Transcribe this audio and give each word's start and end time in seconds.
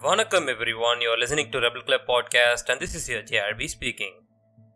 வணக்கம் 0.00 0.46
everyone 0.80 0.98
you're 0.98 1.20
listening 1.24 1.48
to 1.48 1.58
Rebel 1.58 1.82
club 1.82 2.10
podcast 2.10 2.68
and 2.68 2.80
this 2.80 3.10
is 3.10 3.14
your 3.14 3.22
JRB 3.22 3.58
speaking 3.58 4.20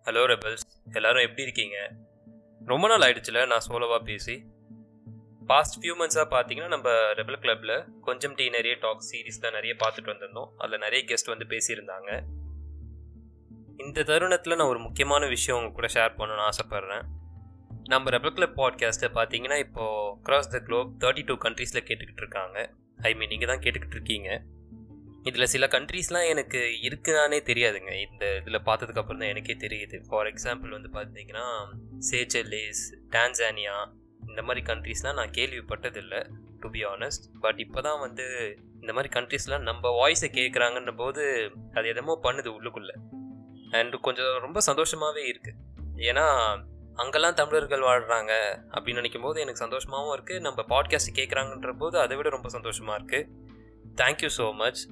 hello 0.05 0.19
rebels 0.27 0.93
எல்லாரும் 0.93 1.23
எப்படி 1.23 1.43
இருக்கீங்க? 1.43 1.91
ரொம்ப 2.65 2.97
நாள் 2.97 3.13
ஆயிடுச்சுல 3.13 3.47
நான் 3.47 3.61
சோலோவாக 3.69 4.03
பேசி. 4.05 4.45
பாஸ்ட் 5.47 5.85
ஃபியூ 5.85 5.89
மந்த்ஸாக 5.89 6.33
பார்த்தீங்கன்னா 6.33 6.67
நம்ம 6.67 6.91
ரெபிள் 6.91 7.39
கிளப்பில் 7.39 7.85
கொஞ்சம் 8.01 8.35
டீ 8.35 8.49
நிறைய 8.49 8.77
டாக் 8.81 9.05
சீரீஸ்லாம் 9.11 9.51
நிறைய 9.51 9.75
பார்த்துட்டு 9.75 10.17
வந்திருந்தோம். 10.17 10.49
அதில் 10.59 10.79
நிறைய 10.79 11.15
கெஸ்ட் 11.15 11.37
வந்து 11.37 11.57
பேசியிருந்தாங்க. 11.57 12.23
இந்த 13.77 14.03
தருணத்தில் 14.03 14.57
நான் 14.57 14.67
ஒரு 14.67 14.79
முக்கியமான 14.79 15.27
விஷயம் 15.27 15.61
உங்க 15.61 15.73
கூட 15.73 15.87
ஷேர் 15.87 16.11
பண்ணணும்னு 16.21 16.49
ஆசைப்பட்றேன். 16.49 17.03
நம்ம 17.85 18.11
ரெபிள் 18.11 18.33
கிளப் 18.33 18.61
பாட்காஸ்ட்டை 18.61 19.11
பார்த்தீங்கன்னா 19.15 19.59
இப்போது 19.59 20.23
across 20.23 20.51
the 20.51 20.59
globe 20.59 20.93
thirty 20.99 21.25
two 21.25 21.35
கண்ட்ரீஸில் 21.35 21.85
கேட்டுக்கிட்டு 21.85 22.17
இருக்காங்க. 22.17 22.71
ஐ 22.97 23.15
மீன் 23.15 23.29
நீங்கள் 23.29 23.49
தான் 23.49 23.59
கேட்டுக்கிட்டு 23.59 23.91
இருக்கீங்க. 23.91 24.43
இதில் 25.23 25.47
சில 25.47 25.67
கண்ட்ரீஸ்லாம் 25.67 26.29
எனக்கு 26.29 26.61
இருக்குதானே 26.83 27.39
தெரியாதுங்க. 27.51 27.91
இந்த 28.07 28.37
இதில் 28.37 28.65
பார்த்ததுக்கப்புறம் 28.67 29.21
தான் 29.23 29.33
எனக்கே 29.35 29.55
தெரியுது. 29.55 29.99
ஃபார் 30.09 30.27
எக்ஸாம்பிள் 30.27 30.69
வந்து 30.69 30.89
பார்த்தீங்கன்னா 30.89 31.45
சேச்சல்லேஸ் 32.11 32.83
டான்சானியா 33.11 33.77
இந்த 34.29 34.43
மாதிரி 34.43 34.63
கண்ட்ரீஸ்லாம் 34.73 35.15
நான் 35.15 35.31
கேள்விப்பட்டதில்லை 35.31 36.21
டு 36.61 36.71
பி 36.71 36.85
ஆனஸ்ட் 36.85 37.25
பட் 37.41 37.61
இப்போ 37.61 37.81
தான் 37.81 38.01
வந்து 38.01 38.25
இந்த 38.81 38.93
மாதிரி 38.93 39.21
கண்ட்ரீஸ்லாம் 39.21 39.59
நம்ம 39.59 39.91
வாய்ஸை 39.91 40.29
கேட்குறாங்கன்ற 40.31 40.95
போது 40.97 41.23
அது 41.75 41.89
எதமோ 41.89 42.15
பண்ணுது 42.23 42.51
உள்ளுக்குள்ளே. 42.59 42.95
அண்ட் 43.71 43.95
கொஞ்சம் 44.01 44.39
ரொம்ப 44.41 44.61
சந்தோஷமாகவே 44.61 45.23
இருக்குது 45.33 45.59
ஏன்னா 46.11 46.25
அங்கெல்லாம் 46.95 47.35
தமிழர்கள் 47.35 47.81
வாழ்கிறாங்க 47.81 48.33
அப்படின்னு 48.71 49.01
நினைக்கும் 49.03 49.23
போது 49.23 49.41
எனக்கு 49.41 49.65
சந்தோஷமாகவும் 49.67 50.15
இருக்குது 50.17 50.41
நம்ம 50.41 50.65
பாட்காஸ்ட் 50.69 51.17
கேட்குறாங்கன்ற 51.19 51.73
போது 51.79 51.99
அதை 51.99 52.17
விட 52.17 52.29
ரொம்ப 52.29 52.49
சந்தோஷமாக 52.49 52.99
இருக்குது 52.99 53.29
தேங்க்யூ 53.97 54.31
ஸோ 54.39 54.55
மச் 54.55 54.83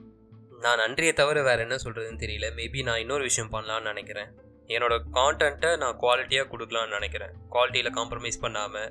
நான் 0.64 0.80
நன்றியை 0.82 1.12
தவிர 1.18 1.42
வேறு 1.42 1.60
என்ன 1.64 1.76
சொல்கிறதுன்னு 1.82 2.22
தெரியல. 2.22 2.46
மேபி 2.56 2.80
நான் 2.86 2.98
இன்னொரு 3.02 3.22
விஷயம் 3.22 3.52
பண்ணலான்னு 3.52 3.90
நினைக்கிறேன். 3.92 4.30
என்னோட 4.74 4.94
கான்டென்ட்டை 5.18 5.70
நான் 5.82 5.96
குவாலிட்டியாக 6.02 6.46
கொடுக்கலான்னு 6.52 6.96
நினைக்கிறேன். 6.96 7.32
குவாலிட்டியில் 7.52 7.94
காம்ப்ரமைஸ் 7.98 8.38
பண்ணாமல் 8.44 8.90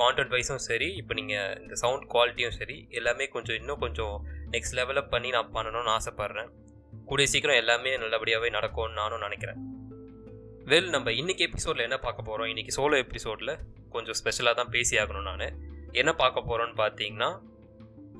கான்டென்ட் 0.00 0.32
வைஸும் 0.34 0.64
சரி 0.68 0.88
இப்போ 1.00 1.14
நீங்கள் 1.14 1.52
இந்த 1.62 1.74
சவுண்ட் 1.82 2.06
குவாலிட்டியும் 2.14 2.56
சரி 2.58 2.76
எல்லாமே 2.90 3.26
கொஞ்சம் 3.34 3.58
இன்னும் 3.60 3.82
கொஞ்சம் 3.84 4.16
நெக்ஸ்ட் 4.54 4.76
லெவலப் 4.78 5.12
பண்ணி 5.14 5.30
நான் 5.36 5.52
பண்ணணும்னு 5.54 5.92
ஆசைப்பட்றேன். 5.96 6.50
கூடிய 7.10 7.28
சீக்கிரம் 7.34 7.60
எல்லாமே 7.62 7.92
நல்லபடியாகவே 8.04 8.50
நடக்கும்னு 8.58 8.98
நானும் 9.00 9.24
நினைக்கிறேன். 9.26 9.60
வெல் 10.72 10.90
நம்ம 10.96 11.10
இன்றைக்கி 11.10 11.42
எபிசோடில் 11.48 11.86
என்ன 11.88 11.98
பார்க்க 11.98 12.28
போகிறோம் 12.28 12.50
இன்றைக்கி 12.52 12.74
சோலோ 12.78 12.98
எபிசோடில் 13.04 13.54
கொஞ்சம் 13.90 14.18
ஸ்பெஷலாக 14.20 14.54
தான் 14.62 14.72
பேசி 14.76 14.96
ஆகணும் 15.04 15.28
நான். 15.30 15.46
என்ன 15.92 16.10
பார்க்க 16.22 16.48
போகிறோன்னு 16.48 16.76
பார்த்தீங்கன்னா 16.82 17.30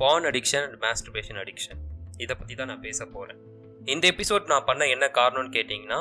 porn 0.02 0.28
addiction 0.32 0.64
and 0.68 0.80
masturbation 0.86 1.40
addiction 1.44 1.80
இதை 2.18 2.34
பற்றி 2.36 2.54
தான் 2.54 2.70
நான் 2.72 2.80
பேச 2.80 3.06
போகிறேன் 3.06 3.40
இந்த 3.94 4.04
எபிசோட் 4.12 4.52
நான் 4.52 4.64
பண்ண 4.64 4.86
என்ன 4.94 5.06
காரணம்னு 5.18 5.52
கேட்டிங்கன்னா 5.56 6.00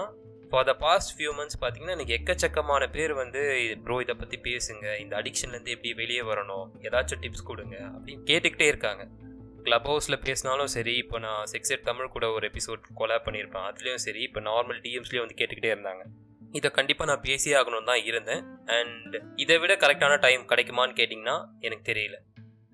for 0.50 0.66
the 0.70 0.74
past 0.84 1.12
few 1.18 1.32
months 1.38 1.60
பார்த்தீங்கன்னா 1.62 1.96
எனக்கு 1.98 2.16
எக்கச்சக்கமான 2.18 2.84
பேர் 2.92 3.14
வந்து 3.14 3.42
ப்ரோ 3.86 3.96
இதை 4.02 4.16
பற்றி 4.16 4.38
பேசுங்க 4.48 4.86
இந்த 5.04 5.14
அடிக்ஷன்லேருந்து 5.22 5.74
எப்படி 5.76 5.94
வெளியே 5.94 6.22
வரணும் 6.22 6.66
ஏதாச்சும் 6.88 7.22
டிப்ஸ் 7.24 7.50
கொடுங்க 7.52 7.76
அப்படின்னு 7.94 8.24
கேட்டுக்கிட்டே 8.32 8.68
இருக்காங்க. 8.68 9.06
க்ளப் 9.66 9.88
ஹவுஸில் 9.90 10.24
பேசினாலும் 10.26 10.72
சரி 10.76 10.94
இப்போ 11.04 11.20
நான் 11.20 11.44
செக்ஸெட் 11.54 11.88
தமிழ் 11.90 12.14
கூட 12.16 12.26
ஒரு 12.32 12.46
எபிசோட் 12.52 12.82
கொலாப் 13.00 13.26
பண்ணியிருப்பேன் 13.28 13.66
அதுலேயும் 13.70 14.04
சரி 14.06 14.22
இப்போ 14.22 14.42
நார்மல் 14.42 14.82
டிஎம்ஸ்லேயும் 14.84 15.26
வந்து 15.26 15.38
கேட்டுக்கிட்டே 15.40 15.72
இருந்தாங்க. 15.76 16.04
இதை 16.52 16.70
கண்டிப்பாக 16.72 17.10
நான் 17.12 17.24
பேசியே 17.30 17.56
ஆகணும் 17.62 17.90
தான் 17.92 18.04
இருந்தேன். 18.04 18.44
அண்ட் 18.78 19.16
இதை 19.36 19.58
விட 19.58 19.74
கரெக்டான 19.76 20.20
டைம் 20.20 20.44
கிடைக்குமான்னு 20.52 20.98
கேட்டிங்கன்னா 21.02 21.38
எனக்கு 21.60 21.86
தெரியல. 21.92 22.18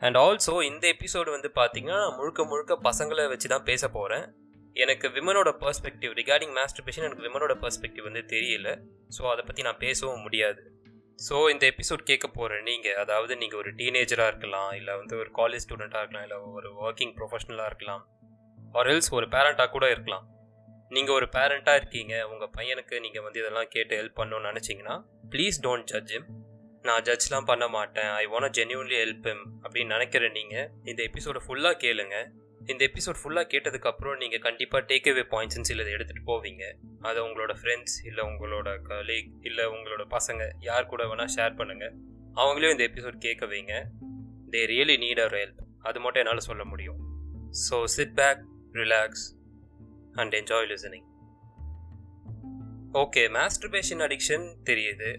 அண்ட் 0.02 0.18
ஆல்சோ 0.18 0.54
இந்த 0.70 0.86
எபிசோடு 0.96 1.30
வந்து 1.30 1.50
பார்த்தீங்கன்னா 1.60 2.18
முழுக்க 2.18 2.44
முழுக்க 2.44 2.78
பசங்களை 2.90 3.28
வச்சு 3.28 3.48
தான் 3.50 3.64
பேச 3.64 3.90
போகிறேன் 3.90 4.26
எனக்கு 4.74 5.08
விமனோட 5.10 5.50
பர்ஸ்பெக்டிவ் 5.64 6.12
ரிகார்டிங் 6.20 6.54
மாஸ்டர்பேஷன் 6.60 7.06
எனக்கு 7.08 7.26
விமனோட 7.28 7.54
பர்ஸ்பெக்டிவ் 7.64 8.04
வந்து 8.04 8.24
தெரியல. 8.34 8.70
ஸோ 9.18 9.22
அதை 9.32 9.44
பற்றி 9.46 9.62
நான் 9.62 9.78
பேசவும் 9.78 10.22
முடியாது. 10.22 10.62
ஸோ 11.28 11.50
இந்த 11.50 11.66
எபிசோட் 11.74 12.04
கேட்க 12.04 12.28
போகிறேன் 12.28 12.64
நீங்கள் 12.64 12.96
அதாவது 12.96 13.36
நீங்கள் 13.36 13.60
ஒரு 13.60 13.72
டீனேஜராக 13.80 14.28
இருக்கலாம் 14.28 14.72
இல்லை 14.72 14.94
வந்து 14.98 15.16
ஒரு 15.18 15.30
காலேஜ் 15.40 15.66
ஸ்டூடெண்ட்டாக 15.66 16.04
இருக்கலாம் 16.04 16.26
இல்லை 16.28 16.38
ஒரு 16.58 16.70
ஒர்க்கிங் 16.88 17.14
ப்ரொஃபஷனலாக 17.18 17.66
இருக்கலாம் 17.66 18.04
ஆர் 18.76 18.88
எல்ஸ் 18.88 19.12
ஒரு 19.14 19.28
பேரண்ட்டாக 19.28 19.70
கூட 19.70 19.90
இருக்கலாம். 19.90 20.26
நீங்கள் 20.90 21.16
ஒரு 21.16 21.28
பேரண்ட்டாக 21.36 21.80
இருக்கீங்க 21.82 22.28
உங்கள் 22.28 22.54
பையனுக்கு 22.58 23.00
நீங்கள் 23.00 23.22
வந்து 23.22 23.40
இதெல்லாம் 23.40 23.70
கேட்டு 23.70 24.00
ஹெல்ப் 24.02 24.20
பண்ணணும்னு 24.22 24.50
நினச்சிங்கன்னா 24.52 24.96
ப்ளீஸ் 25.30 25.60
டோன்ட் 25.68 25.84
ஜட்ஜ் 25.84 26.14
him. 26.14 26.41
நான் 26.88 27.04
ஜட்ஜ்லாம் 27.08 27.48
பண்ண 27.50 27.66
மாட்டேன். 27.76 28.12
ஐ 28.22 28.24
வாண்ட் 28.34 28.56
ஜென்யூன்லி 28.58 28.96
ஹெல்ப் 29.02 29.28
அப்படின்னு 29.64 29.94
நினைக்கிற 29.96 30.30
நீங்கள் 30.38 30.70
இந்த 30.92 31.02
எபிசோடை 31.10 31.42
ஃபுல்லாக 31.48 31.76
கேளுங்க. 31.84 32.16
இந்த 32.72 32.82
எபிசோட் 32.90 33.20
ஃபுல்லாக 33.22 33.46
கேட்டதுக்கப்புறம் 33.52 34.18
நீங்கள் 34.22 34.44
கண்டிப்பாக 34.46 34.82
டேக் 34.90 35.08
அவே 35.12 35.24
பாயிண்ட்ஸ்னு 35.34 35.68
சிலதை 35.70 35.92
எடுத்துகிட்டு 35.96 36.26
போவீங்க. 36.32 36.64
அதை 37.10 37.20
உங்களோட 37.28 37.54
ஃப்ரெண்ட்ஸ் 37.60 37.96
இல்லை 38.10 38.24
உங்களோட 38.30 38.70
கலீக் 38.90 39.32
இல்லை 39.50 39.66
உங்களோட 39.76 40.04
பசங்க 40.16 40.50
யார் 40.70 40.90
கூட 40.92 41.04
வேணால் 41.12 41.34
ஷேர் 41.36 41.58
பண்ணுங்கள் 41.60 41.94
அவங்களையும் 42.42 42.76
இந்த 42.76 42.86
எபிசோட் 42.90 43.18
கேட்க 43.28 43.46
வைங்க. 43.54 43.76
They 44.54 44.62
really 44.74 44.96
need 45.04 45.22
our 45.26 45.38
help 45.42 45.62
அது 45.90 46.00
மட்டும் 46.00 46.24
என்னால் 46.24 46.48
சொல்ல 46.50 46.64
முடியும். 46.72 47.00
So 47.68 47.78
sit 47.96 48.16
back 48.22 48.42
relax 48.82 49.26
and 50.22 50.34
enjoy 50.40 50.70
listening 50.74 51.08
okay 53.02 53.22
masturbation 53.38 54.04
addiction 54.08 54.48
தெரியுது. 54.70 55.12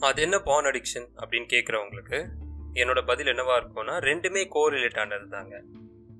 அது 0.00 0.22
என்ன 0.22 0.38
பான் 0.38 0.64
அடிக்ஷன் 0.64 1.08
அப்படின்னு 1.16 1.46
கேட்குறவங்களுக்கு 1.48 2.28
என்னோட 2.74 3.06
பதில் 3.06 3.26
என்னவா 3.26 3.56
இருக்கும்னா 3.56 3.94
ரெண்டுமே 3.98 4.48
கோரிலேட் 4.54 5.00
ஆனது 5.00 5.28
தாங்க 5.28 5.62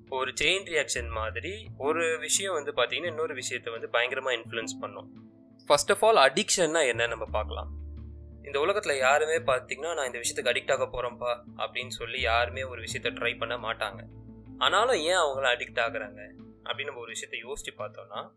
ஒரு 0.08 0.32
செயின் 0.40 0.66
ரியாக்ஷன் 0.66 1.10
மாதிரி 1.10 1.66
ஒரு 1.78 2.18
விஷயம் 2.18 2.52
வந்து 2.52 2.72
பார்த்தீங்கன்னா 2.72 3.06
இன்னொரு 3.06 3.34
விஷயத்தை 3.34 3.72
வந்து 3.72 3.88
பயங்கரமாக 3.88 4.36
இன்ஃப்ளூயன்ஸ் 4.36 4.80
பண்ணும். 4.80 5.30
ஃபர்ஸ்ட் 5.66 5.92
ஆஃப் 5.92 6.04
ஆல் 6.04 6.32
அடிக்ஷன்னா 6.32 6.86
என்ன 6.86 7.06
நம்ம 7.06 7.24
பார்க்கலாம். 7.24 7.70
இந்த 8.42 8.60
உலகத்தில் 8.60 8.98
யாருமே 8.98 9.38
பார்த்தீங்கன்னா 9.38 9.94
நான் 9.94 10.06
இந்த 10.06 10.18
விஷயத்துக்கு 10.18 10.54
அடிக்ட் 10.54 10.72
ஆக 10.72 10.84
போகிறேன்ப்பா 10.84 11.40
அப்படின்னு 11.56 11.88
சொல்லி 11.88 12.20
யாருமே 12.20 12.62
ஒரு 12.62 12.82
விஷயத்த 12.82 13.04
ட்ரை 13.04 13.38
பண்ண 13.38 13.56
மாட்டாங்க. 13.56 14.00
ஆனாலும் 14.58 14.96
ஏன் 14.96 15.16
அவங்களாம் 15.16 15.56
அடிக்ட் 15.56 15.80
ஆகுறாங்க? 15.80 16.30
அப்படின்னு 16.64 16.84
நம்ம 16.84 17.00
ஒரு 17.00 17.12
விஷயத்த 17.12 17.34
யோசிச்சு 17.34 17.80
பார்த்தோம்னா 17.80 18.30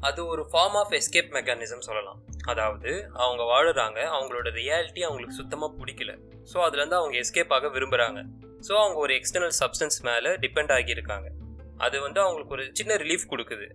அது 0.00 0.26
ஒரு 0.26 0.48
ஃபார்ம் 0.52 0.76
ஆஃப் 0.82 0.92
எஸ்கேப் 0.92 1.30
மெக்கானிசம் 1.32 1.78
சொல்லலாம். 1.78 2.18
அதாவது 2.44 3.10
அவங்க 3.12 3.42
வாழுறாங்க 3.42 4.00
அவங்களோட 4.16 4.50
ரியாலிட்டி 4.50 5.02
அவங்களுக்கு 5.02 5.34
சுத்தமாக 5.34 5.72
பிடிக்கல. 5.80 6.12
ஸோ 6.52 6.56
அதுலேருந்து 6.56 6.98
அவங்க 7.00 7.18
எஸ்கேப் 7.18 7.52
ஆக 7.52 7.68
விரும்புகிறாங்க 7.68 8.22
ஸோ 8.68 8.72
அவங்க 8.72 8.98
ஒரு 8.98 9.14
எக்ஸ்டர்னல் 9.14 9.56
சப்ஸ்டன்ஸ் 9.60 10.02
மேலே 10.02 10.30
டிபெண்ட் 10.30 10.72
ஆகியிருக்காங்க. 10.76 11.28
அது 11.76 12.00
வந்து 12.00 12.20
அவங்களுக்கு 12.20 12.52
ஒரு 12.52 12.70
சின்ன 12.72 12.94
ரிலீஃப் 12.94 13.30
கொடுக்குது. 13.30 13.68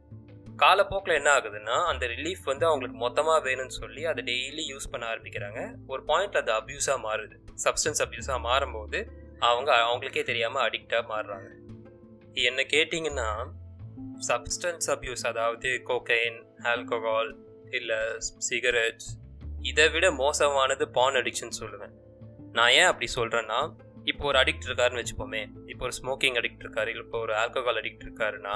காலப்போக்கில் 0.57 1.13
என்ன 1.13 1.29
ஆகுதுன்னா 1.37 1.85
அந்த 1.85 2.05
ரிலீஃப் 2.05 2.43
வந்து 2.43 2.65
அவங்களுக்கு 2.65 2.97
மொத்தமாக 2.97 3.49
வேணும்னு 3.49 3.67
சொல்லி 3.67 4.05
அதை 4.05 4.23
டெய்லி 4.23 4.63
யூஸ் 4.73 4.89
பண்ண 4.91 5.15
ஆரம்பிக்கிறாங்க. 5.15 5.75
ஒரு 5.87 6.03
பாயிண்ட் 6.03 6.35
அது 6.35 6.51
அப்யூஸாக 6.51 6.99
மாறுது. 7.07 7.35
சப்ஸ்டன்ஸ் 7.63 8.01
அப்யூஸாக 8.05 8.39
மாறும்போது 8.47 9.07
அவங்க 9.39 9.71
அவங்களுக்கே 9.75 10.23
தெரியாமல் 10.23 10.69
அடிக்டாக 10.69 11.03
மாறுறாங்க. 11.13 11.49
என்ன 12.33 12.61
கேட்டிங்கன்னா 12.61 13.51
சப்ஸ்டன்ஸ் 14.29 14.87
அப்யூஸ் 14.95 15.23
அதாவது 15.31 15.69
கோகைன் 15.89 16.39
ஆல்கஹால் 16.73 17.31
இல்லை 17.79 17.99
சிகரெட்ஸ் 18.49 19.09
இதை 19.69 19.85
விட 19.93 20.05
மோசமானது 20.23 20.85
பான் 20.97 21.17
அடிக்ஷன் 21.21 21.57
சொல்லுவேன். 21.61 21.95
நான் 22.57 22.71
ஏன் 22.79 22.89
அப்படி 22.91 23.07
சொல்கிறேன்னா 23.15 23.59
இப்போ 24.11 24.25
ஒரு 24.29 24.37
அடிக்ட் 24.39 24.67
இருக்காருன்னு 24.67 25.01
வச்சுப்போமே 25.01 25.41
இப்போ 25.71 25.83
ஒரு 25.87 25.95
ஸ்மோக்கிங் 25.99 26.37
அடிக்ட் 26.39 26.63
இருக்காரு 26.65 26.89
இல்லை 26.93 27.03
இப்போ 27.05 27.19
ஒரு 27.25 27.33
ஆல்கஹால் 27.41 27.79
அடிக்ட் 27.81 28.05
இருக்காருன்னா 28.05 28.55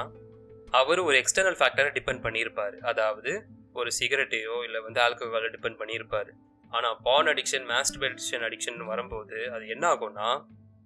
அவர் 0.80 1.00
ஒரு 1.08 1.16
எக்ஸ்டர்னல் 1.22 1.58
ஃபேக்டரை 1.60 1.92
டிபெண்ட் 1.98 2.24
பண்ணியிருப்பார். 2.26 2.76
அதாவது 2.92 3.32
ஒரு 3.80 3.90
சிகரெட்டையோ 4.00 4.56
இல்லை 4.68 4.80
வந்து 4.88 5.00
ஆல்கஹாலை 5.06 5.50
டிபெண்ட் 5.56 5.80
பண்ணியிருப்பார். 5.82 6.32
ஆனால் 6.72 6.98
பான் 7.08 7.30
அடிக்ஷன் 7.34 7.66
மாஸ்டர்பேஷன் 7.72 8.46
அடிக்ஷன் 8.48 8.80
வரும்போது 8.92 9.38
அது 9.56 9.66
என்ன 9.76 9.86
ஆகும்னா 9.94 10.30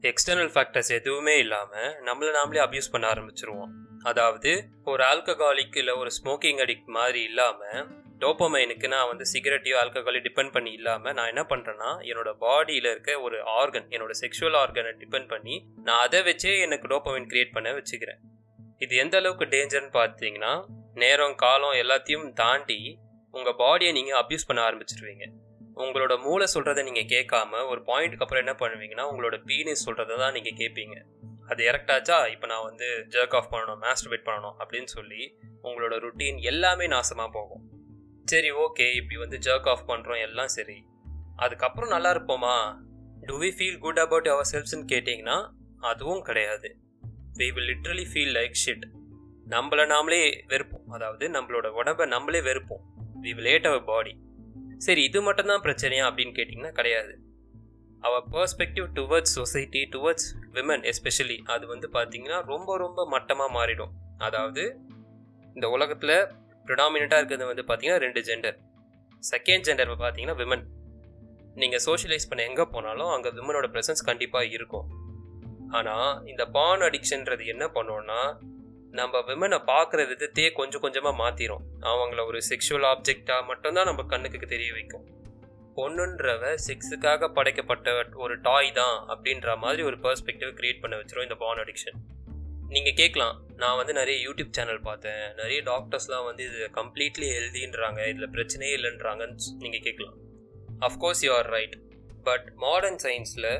எக்ஸ்டர்னல் 0.07 0.51
ஃபேக்டர்ஸ் 0.53 0.91
எதுவுமே 0.97 1.33
இல்லாமல் 1.37 1.95
நம்மளை 2.07 2.29
நாமளே 2.35 2.59
அப்யூஸ் 2.65 2.91
பண்ண 2.91 3.05
ஆரம்பிச்சிருவோம். 3.13 3.71
அதாவது 4.09 4.51
ஒரு 4.91 5.03
ஆல்கஹாலிக் 5.03 5.77
இல்லை 5.81 5.93
ஒரு 6.01 6.11
ஸ்மோக்கிங் 6.17 6.61
அடிக்ட் 6.65 6.91
மாதிரி 6.97 7.21
இல்லாமல் 7.29 7.81
டோப்போமைனுக்கு 8.21 8.87
நான் 8.93 9.09
வந்து 9.09 9.25
சிகரெட்டையோ 9.33 9.75
ஆல்கஹாலையோ 9.81 10.21
டிபெண்ட் 10.27 10.53
பண்ணி 10.55 10.71
இல்லாமல் 10.79 11.15
நான் 11.17 11.31
என்ன 11.33 11.43
பண்ணுறேன்னா 11.49 11.89
என்னோட 12.09 12.31
பாடியில் 12.43 12.89
இருக்க 12.91 13.17
ஒரு 13.25 13.37
ஆர்கன் 13.57 13.89
என்னோட 13.95 14.15
செக்ஷுவல் 14.21 14.57
ஆர்கனை 14.61 14.93
டிபெண்ட் 15.03 15.29
பண்ணி 15.33 15.57
நான் 15.87 16.01
அதை 16.05 16.21
வச்சே 16.29 16.53
எனக்கு 16.67 16.87
டோப்போமைன் 16.93 17.29
கிரியேட் 17.33 17.55
பண்ண 17.57 17.75
வச்சுக்கிறேன். 17.79 18.21
இது 18.85 18.95
எந்த 18.95 19.17
அளவுக்கு 19.21 19.47
டேஞ்சர்னு 19.55 19.93
பார்த்தீங்கன்னா 19.99 20.53
நேரம் 21.03 21.37
காலம் 21.45 21.77
எல்லாத்தையும் 21.83 22.27
தாண்டி 22.41 22.79
உங்கள் 23.33 23.59
பாடியை 23.63 23.91
நீங்கள் 23.99 24.19
அப்யூஸ் 24.21 24.49
பண்ண 24.49 24.61
ஆரம்பிச்சிருவீங்க. 24.69 25.25
உங்களோட 25.83 26.13
மூளை 26.23 26.45
சொல்கிறத 26.53 26.83
நீங்கள் 26.87 27.09
கேட்காம 27.15 27.61
ஒரு 27.71 27.81
பாயிண்ட்டுக்கு 27.89 28.25
அப்புறம் 28.25 28.43
என்ன 28.45 28.53
பண்ணுவீங்கன்னா 28.61 29.05
உங்களோட 29.11 29.35
பீனிஸ் 29.49 29.83
சொல்கிறத 29.85 30.17
தான் 30.17 30.35
நீங்கள் 30.37 30.57
கேட்பீங்க. 30.61 30.95
அது 31.51 31.61
எரக்டாச்சா 31.71 32.17
இப்போ 32.33 32.47
நான் 32.47 32.65
வந்து 32.69 32.87
ஜர்க் 33.13 33.35
ஆஃப் 33.37 33.51
பண்ணணும் 33.53 33.79
மாஸ்டர்பேட் 33.85 34.25
பண்ணணும் 34.27 34.57
அப்படின்னு 34.61 34.89
சொல்லி 34.97 35.21
உங்களோட 35.63 35.93
ருட்டீன் 36.05 36.39
எல்லாமே 36.51 36.87
நாசமாக 36.87 37.29
போகும். 37.31 37.63
சரி 38.25 38.51
ஓகே 38.65 38.87
இப்படி 38.93 39.17
வந்து 39.17 39.37
ஜர்க் 39.47 39.69
ஆஃப் 39.73 39.87
பண்ணுறோம் 39.91 40.21
எல்லாம் 40.27 40.51
சரி. 40.57 40.77
அதுக்கப்புறம் 41.35 41.89
நல்லா 41.89 42.09
இருப்போமா? 42.15 42.53
Do 43.27 43.35
we 43.41 43.49
feel 43.57 43.79
good 43.85 44.01
about 44.05 44.27
our 44.27 44.49
செல்ஃப்ஸ்ன்னு 44.51 44.87
கேட்டிங்கன்னா 44.93 45.37
அதுவும் 45.91 46.21
கிடையாது. 46.21 46.69
We 47.39 47.47
will 47.55 47.69
literally 47.71 48.05
feel 48.11 48.33
like 48.39 48.55
shit 48.63 48.85
நம்மளை 49.55 49.83
நாமளே 49.93 50.21
வெறுப்போம். 50.53 50.87
அதாவது 50.95 51.25
நம்மளோட 51.29 51.67
உடம்பை 51.81 52.05
நம்மளே 52.15 52.41
வெறுப்போம். 52.49 52.83
We 53.23 53.31
will 53.37 53.51
hate 53.53 53.69
our 53.71 53.83
body 53.83 54.13
சரி 54.85 55.01
இது 55.09 55.19
மட்டும்தான் 55.27 55.63
பிரச்சனையா 55.65 56.03
அப்படின்னு 56.09 56.33
கேட்டிங்கன்னா 56.37 56.73
கிடையாது. 56.79 57.13
அவள் 58.07 58.27
perspective 58.35 58.85
towards 58.97 59.33
society 59.39 59.81
towards 59.93 60.27
women 60.57 60.83
especially 60.91 61.37
அது 61.53 61.65
வந்து 61.73 61.87
பார்த்தீங்கன்னா 61.95 62.37
ரொம்ப 62.51 62.77
ரொம்ப 62.83 63.05
மட்டமாக 63.13 63.51
மாறிடும். 63.57 63.93
அதாவது 64.27 64.63
இந்த 65.55 65.67
உலகத்தில் 65.75 66.15
ப்ரிடாமினண்ட்டாக 66.67 67.21
இருக்கிறது 67.21 67.49
வந்து 67.51 67.65
பார்த்தீங்கன்னா 67.69 68.01
ரெண்டு 68.05 68.21
ஜெண்டர் 68.29 68.57
செகண்ட் 69.23 69.65
ஜெண்டர் 69.67 69.91
பார்த்தீங்கன்னா 70.03 70.37
விமன் 70.41 70.65
நீங்கள் 71.61 71.83
சோஷியலைஸ் 71.87 72.29
பண்ண 72.29 72.41
எங்கே 72.49 72.65
போனாலும் 72.73 73.11
அங்கே 73.15 73.29
விமனோட 73.37 73.67
ப்ரெசன்ஸ் 73.73 74.07
கண்டிப்பாக 74.09 74.53
இருக்கும். 74.57 74.87
ஆனால் 75.77 76.11
இந்த 76.31 76.43
பான் 76.55 76.85
அடிக்ஷன்றது 76.87 77.43
என்ன 77.53 77.65
பண்ணோன்னா 77.77 78.21
நம்ம 78.97 79.19
விமனை 79.27 79.57
பார்க்குற 79.69 80.01
விதத்தையே 80.11 80.49
கொஞ்சம் 80.59 80.83
கொஞ்சமாக 80.83 81.15
மாற்றிடும் 81.23 81.65
அவங்கள 81.89 82.21
ஒரு 82.29 82.39
செக்ஷுவல் 82.49 82.87
ஆப்ஜெக்டாக 82.91 83.41
மட்டும்தான் 83.49 83.89
நம்ம 83.89 84.03
கண்ணுக்கு 84.03 84.47
தெரிய 84.53 84.69
வைக்கும். 84.77 85.05
பொண்ணுன்றவ 85.75 86.43
செக்ஸுக்காக 86.67 87.27
படைக்கப்பட்ட 87.35 87.89
ஒரு 88.23 88.35
டாய் 88.47 88.71
தான் 88.71 88.97
அப்படின்ற 89.13 89.57
மாதிரி 89.57 89.81
ஒரு 89.89 89.97
பெர்ஸ்பெக்டிவ் 90.05 90.51
கிரியேட் 90.59 90.81
பண்ண 90.83 90.95
வச்சிரும் 91.01 91.27
இந்த 91.27 91.37
பான் 91.43 91.61
அடிக்ஷன் 91.63 91.99
நீங்கள் 92.75 92.97
கேட்கலாம் 93.01 93.37
நான் 93.61 93.77
வந்து 93.77 93.93
நிறைய 93.99 94.17
யூடியூப் 94.25 94.55
சேனல் 94.57 94.81
பார்த்தேன். 94.87 95.23
நிறைய 95.41 95.59
டாக்டர்ஸ்லாம் 95.69 96.25
வந்து 96.29 96.43
இது 96.49 96.67
கம்ப்ளீட்லி 96.79 97.29
ஹெல்தின்றாங்க 97.35 98.01
இதில் 98.11 98.33
பிரச்சனையே 98.35 98.73
இல்லைன்றாங்கன்னு 98.79 99.47
நீங்கள் 99.63 99.85
கேட்கலாம் 99.87 100.17
of course 100.87 101.23
you 101.25 101.31
are 101.37 101.49
right 101.57 101.77
but 102.23 102.47
modern 102.65 103.01
சயின்ஸில் 103.05 103.51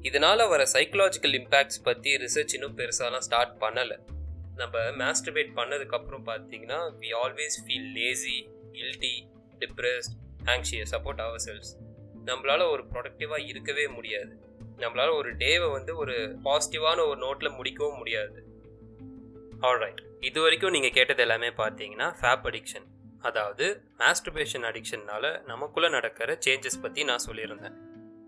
இதனால் 0.00 0.48
வர 0.48 0.62
சைக்கலாஜிக்கல் 0.74 1.36
இம்பேக்ட்ஸ் 1.42 1.82
பற்றி 1.82 2.10
ரிசர்ச் 2.24 2.54
இன்னும் 2.56 2.76
பெருசாலாம் 2.80 3.24
ஸ்டார்ட் 3.28 3.54
பண்ணலை. 3.64 3.96
நம்ம 4.56 4.78
மாஸ்டர்பேட் 5.00 5.50
பண்ணதுக்கப்புறம் 5.58 6.24
பார்த்தீங்கன்னா 6.28 6.78
we 7.00 7.08
always 7.22 7.56
feel 7.64 7.88
lazy 7.96 8.36
guilty 8.72 9.14
depressed 9.58 10.14
anxious 10.44 10.92
support 10.94 11.22
our 11.26 11.42
selves 11.46 11.70
நம்மளால் 12.24 12.70
ஒரு 12.70 12.82
ப்ரொடக்டிவாக 12.92 13.46
இருக்கவே 13.46 13.88
முடியாது. 13.88 14.32
நம்மளால் 14.78 15.16
ஒரு 15.16 15.36
டேவை 15.36 15.72
வந்து 15.72 15.96
ஒரு 15.96 16.14
பாசிட்டிவான 16.44 16.98
ஒரு 17.10 17.18
நோட்டில் 17.20 17.56
முடிக்கவும் 17.58 17.96
முடியாது. 17.96 18.38
ஆல்ரைட் 19.60 20.00
இது 20.20 20.40
வரைக்கும் 20.40 20.70
நீங்கள் 20.70 20.90
கேட்டது 20.90 21.22
எல்லாமே 21.22 21.48
பார்த்தீங்கன்னா 21.48 22.08
ஃபேப் 22.20 22.46
அடிக்ஷன் 22.50 22.86
அதாவது 23.20 23.66
மாஸ்டர்பேஷன் 23.98 24.66
அடிக்ஷன்னால் 24.70 25.28
நமக்குள்ளே 25.44 25.88
நடக்கிற 25.88 26.38
சேஞ்சஸ் 26.46 26.82
பற்றி 26.82 27.04
நான் 27.04 27.26
சொல்லியிருந்தேன். 27.26 27.76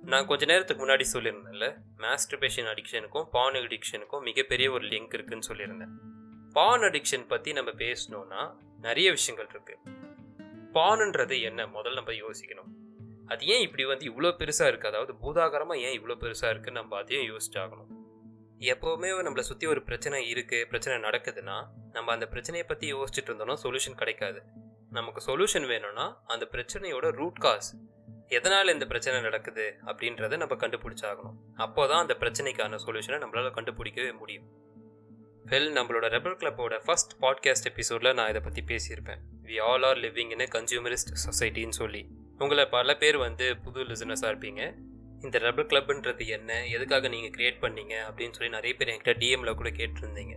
நான் 0.02 0.26
கொஞ்ச 0.26 0.44
நேரத்துக்கு 0.46 0.82
முன்னாடி 0.84 1.04
சொல்லியிருந்தேன்ல 1.14 1.66
மாஸ்டர்பேஷன் 2.04 2.70
அடிக்ஷனுக்கும் 2.72 3.26
பான் 3.30 3.58
அடிக்ஷனுக்கும் 3.64 4.22
மிகப்பெரிய 4.22 4.70
ஒரு 4.70 4.84
லிங்க் 4.86 5.14
இருக்குதுன்னு 5.16 5.48
சொல்லியிருந்தேன். 5.50 5.92
பான் 6.58 6.84
அடிக்ஷன் 6.86 7.26
பற்றி 7.26 7.52
நம்ம 7.52 7.70
பேசணுன்னா 7.80 8.42
நிறைய 8.80 9.08
விஷயங்கள் 9.16 9.48
இருக்குது 9.52 9.96
பானுன்றது 10.76 11.40
என்ன? 11.40 11.60
முதல்ல 11.66 11.98
நம்ம 11.98 12.12
யோசிக்கணும். 12.22 12.70
அது 13.32 13.46
ஏன் 13.46 13.64
இப்படி 13.66 13.84
வந்து 13.84 14.04
இவ்வளோ 14.10 14.30
பெருசாக 14.40 14.70
இருக்குது 14.70 14.90
அதாவது 14.92 15.12
பூதாகரமாக 15.22 15.84
ஏன் 15.86 15.96
இவ்வளோ 15.98 16.16
பெருசாக 16.22 16.50
இருக்குன்னு 16.52 16.80
நம்ம 16.80 16.96
அதையும் 16.96 17.28
யோசிச்சாகணும் 17.32 17.90
எப்போவுமே 18.72 19.10
நம்மளை 19.26 19.44
சுற்றி 19.50 19.66
ஒரு 19.66 19.82
பிரச்சனை 19.82 20.20
இருக்குது 20.32 20.66
பிரச்சனை 20.70 20.96
நடக்குதுன்னா 21.06 21.56
நம்ம 21.92 22.12
அந்த 22.12 22.26
பிரச்சனையை 22.26 22.66
பற்றி 22.66 22.86
யோசிச்சுட்டு 22.94 23.30
இருந்தோம்னா 23.30 23.56
சொல்யூஷன் 23.64 24.00
கிடைக்காது. 24.02 24.40
நமக்கு 24.98 25.22
சொல்யூஷன் 25.28 25.68
வேணும்னா 25.72 26.06
அந்த 26.26 26.48
பிரச்சனையோட 26.54 27.08
ரூட் 27.20 27.40
காஸ் 27.46 27.70
எதனால் 28.28 28.74
இந்த 28.76 28.86
பிரச்சனை 28.86 29.20
நடக்குது 29.20 29.66
அப்படின்றத 29.86 30.36
நம்ம 30.36 30.56
கண்டுபிடிச்சாகணும். 30.62 31.36
அப்போ 31.56 31.86
தான் 31.86 32.02
அந்த 32.04 32.16
பிரச்சனைக்கான 32.22 32.80
சொல்யூஷனை 32.86 33.20
நம்மளால் 33.24 33.56
கண்டுபிடிக்கவே 33.58 34.12
முடியும். 34.18 34.48
வெல் 35.48 35.76
நம்மளோட 35.76 36.06
ரெபல் 36.08 36.36
கிளப்போட 36.36 36.80
ஃபர்ஸ்ட் 36.84 37.12
பாட்காஸ்ட் 37.20 37.64
எபிசோடில் 37.64 38.14
நான் 38.14 38.28
இதை 38.28 38.40
பற்றி 38.40 38.62
பேசியிருப்பேன். 38.66 39.18
We 39.44 39.60
all 39.60 39.82
are 39.82 39.96
living 39.96 40.30
in 40.30 40.48
consumerist 40.48 41.12
சொசைட்டின்னு 41.26 41.68
சொல்லி. 41.68 42.08
உங்களை 42.38 42.66
பல 42.66 42.96
பேர் 42.96 43.16
வந்து 43.16 43.56
புது 43.56 43.84
லிசனஸாக 43.84 44.32
இருப்பீங்க. 44.34 44.74
இந்த 45.22 45.38
ரெபல் 45.38 45.66
கிளப்ன்றது 45.66 46.26
என்ன? 46.26 46.66
எதுக்காக 46.66 47.08
நீங்கள் 47.08 47.30
க்ரியேட் 47.30 47.64
பண்ணீங்க? 47.64 47.94
அப்படின்னு 48.08 48.32
சொல்லி 48.32 48.48
நிறைய 48.48 48.76
பேர் 48.76 48.88
என்கிட்ட 48.88 49.20
டிஎம்ல 49.22 49.54
கூட 49.54 49.70
கேட்டிருந்தீங்க. 49.70 50.36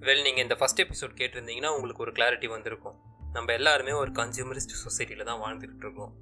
வெல் 0.00 0.22
நீங்கள் 0.22 0.42
இந்த 0.42 0.56
ஃபஸ்ட் 0.60 0.80
எபிசோட் 0.80 1.14
கேட்டிருந்தீங்கன்னா 1.16 1.66
உங்களுக்கு 1.66 2.02
ஒரு 2.02 2.12
கிளாரிட்டி 2.12 2.46
வந்திருக்கும். 2.46 2.98
நம்ம 3.32 3.52
எல்லாருமே 3.52 3.92
ஒரு 3.92 4.10
கன்சியூமரிஸ்ட் 4.10 4.76
சொசைட்டியில் 4.84 5.24
தான் 5.24 5.40
வாழ்ந்துக்கிட்டு 5.40 5.84
இருக்கோம். 5.84 6.14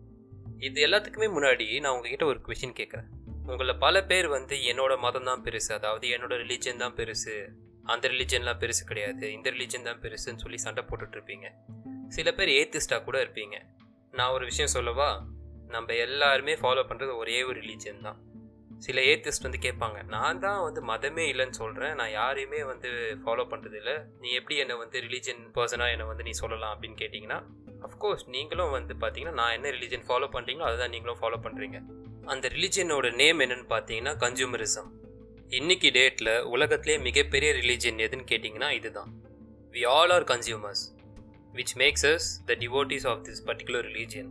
இது 0.58 0.86
எல்லாத்துக்குமே 0.86 1.28
முன்னாடி 1.38 1.80
நான் 1.80 1.92
உங்ககிட்ட 1.92 2.24
ஒரு 2.24 2.40
கொஷின் 2.46 2.74
கேட்குறேன். 2.80 3.06
உங்களை 3.46 3.74
பல 3.74 4.04
பேர் 4.04 4.28
வந்து 4.28 4.56
என்னோட 4.56 4.98
மதம் 4.98 5.24
தான் 5.24 5.42
பெருசு. 5.42 5.72
அதாவது 5.72 6.08
என்னோட 6.08 6.32
ரிலீஜன் 6.44 6.76
தான் 6.76 6.94
பெருசு. 6.94 7.48
அந்த 7.86 8.08
ரிலீஜன்லாம் 8.08 8.60
பெருசு 8.62 8.84
கிடையாது. 8.84 9.32
இந்த 9.32 9.50
ரிலீஜன் 9.50 9.82
தான் 9.82 10.00
பெருசுன்னு 10.02 10.42
சொல்லி 10.44 10.58
சண்டை 10.58 10.84
போட்டுட்ருப்பீங்க 10.90 11.48
சில 12.08 12.32
பேர் 12.32 12.48
ஏத்திஸ்டாக 12.48 13.04
கூட 13.04 13.18
இருப்பீங்க. 13.24 13.56
நான் 14.12 14.30
ஒரு 14.30 14.44
விஷயம் 14.44 14.74
சொல்லவா? 14.76 15.10
நம்ம 15.68 15.94
எல்லாருமே 15.94 16.54
ஃபாலோ 16.54 16.82
பண்ணுறது 16.88 17.16
ஒரே 17.16 17.42
ஒரு 17.42 17.60
ரிலீஜன் 17.60 18.00
தான். 18.00 18.18
சில 18.78 19.00
ஏத்திஸ்ட் 19.00 19.42
வந்து 19.42 19.58
கேட்பாங்க 19.58 20.02
நான் 20.02 20.38
தான் 20.38 20.62
வந்து 20.62 20.80
மதமே 20.82 21.24
இல்லைன்னு 21.32 21.50
சொல்கிறேன் 21.50 21.94
நான் 21.94 22.10
யாரையுமே 22.10 22.62
வந்து 22.62 22.88
ஃபாலோ 23.24 23.44
பண்ணுறது 23.52 23.76
இல்லை 23.80 23.94
நீ 24.20 24.30
எப்படி 24.30 24.56
என்னை 24.56 24.76
வந்து 24.76 25.00
ரிலீஜன் 25.00 25.42
பர்சனாக 25.56 25.94
என்னை 25.94 26.06
வந்து 26.06 26.22
நீ 26.22 26.30
சொல்லலாம்? 26.30 26.72
அப்படின்னு 26.74 26.98
கேட்டிங்கன்னா 27.02 27.38
அஃப்கோர்ஸ் 27.82 28.24
நீங்களும் 28.26 28.70
வந்து 28.70 28.94
பார்த்தீங்கன்னா 28.94 29.30
நான் 29.30 29.52
என்ன 29.52 29.70
ரிலீஜன் 29.70 30.04
ஃபாலோ 30.08 30.28
பண்ணுறீங்களோ 30.36 30.66
அதை 30.68 30.78
தான் 30.78 30.90
நீங்களும் 30.90 31.20
ஃபாலோ 31.22 31.38
பண்ணுறீங்க 31.46 31.80
அந்த 32.26 32.48
ரிலீஜனோட 32.48 33.14
நேம் 33.14 33.40
என்னன்னு 33.40 33.68
பார்த்தீங்கன்னா 33.68 34.14
கன்சூமரிசம் 34.16 34.90
இன்னைக்கு 35.56 35.88
டேட்டில் 35.88 36.40
உலகத்திலே 36.54 36.94
மிகப்பெரிய 36.98 37.52
ரிலீஜன் 37.52 37.98
எதுன்னு 38.04 38.24
கேட்டிங்கன்னா 38.30 38.70
இதுதான். 38.70 39.10
We 39.72 39.86
all 39.86 40.10
are 40.10 40.24
consumers 40.24 40.82
which 41.54 41.72
makes 41.74 42.06
us 42.10 42.26
the 42.46 42.54
devotees 42.62 43.06
of 43.10 43.20
this 43.26 43.40
particular 43.46 43.84
religion 43.90 44.30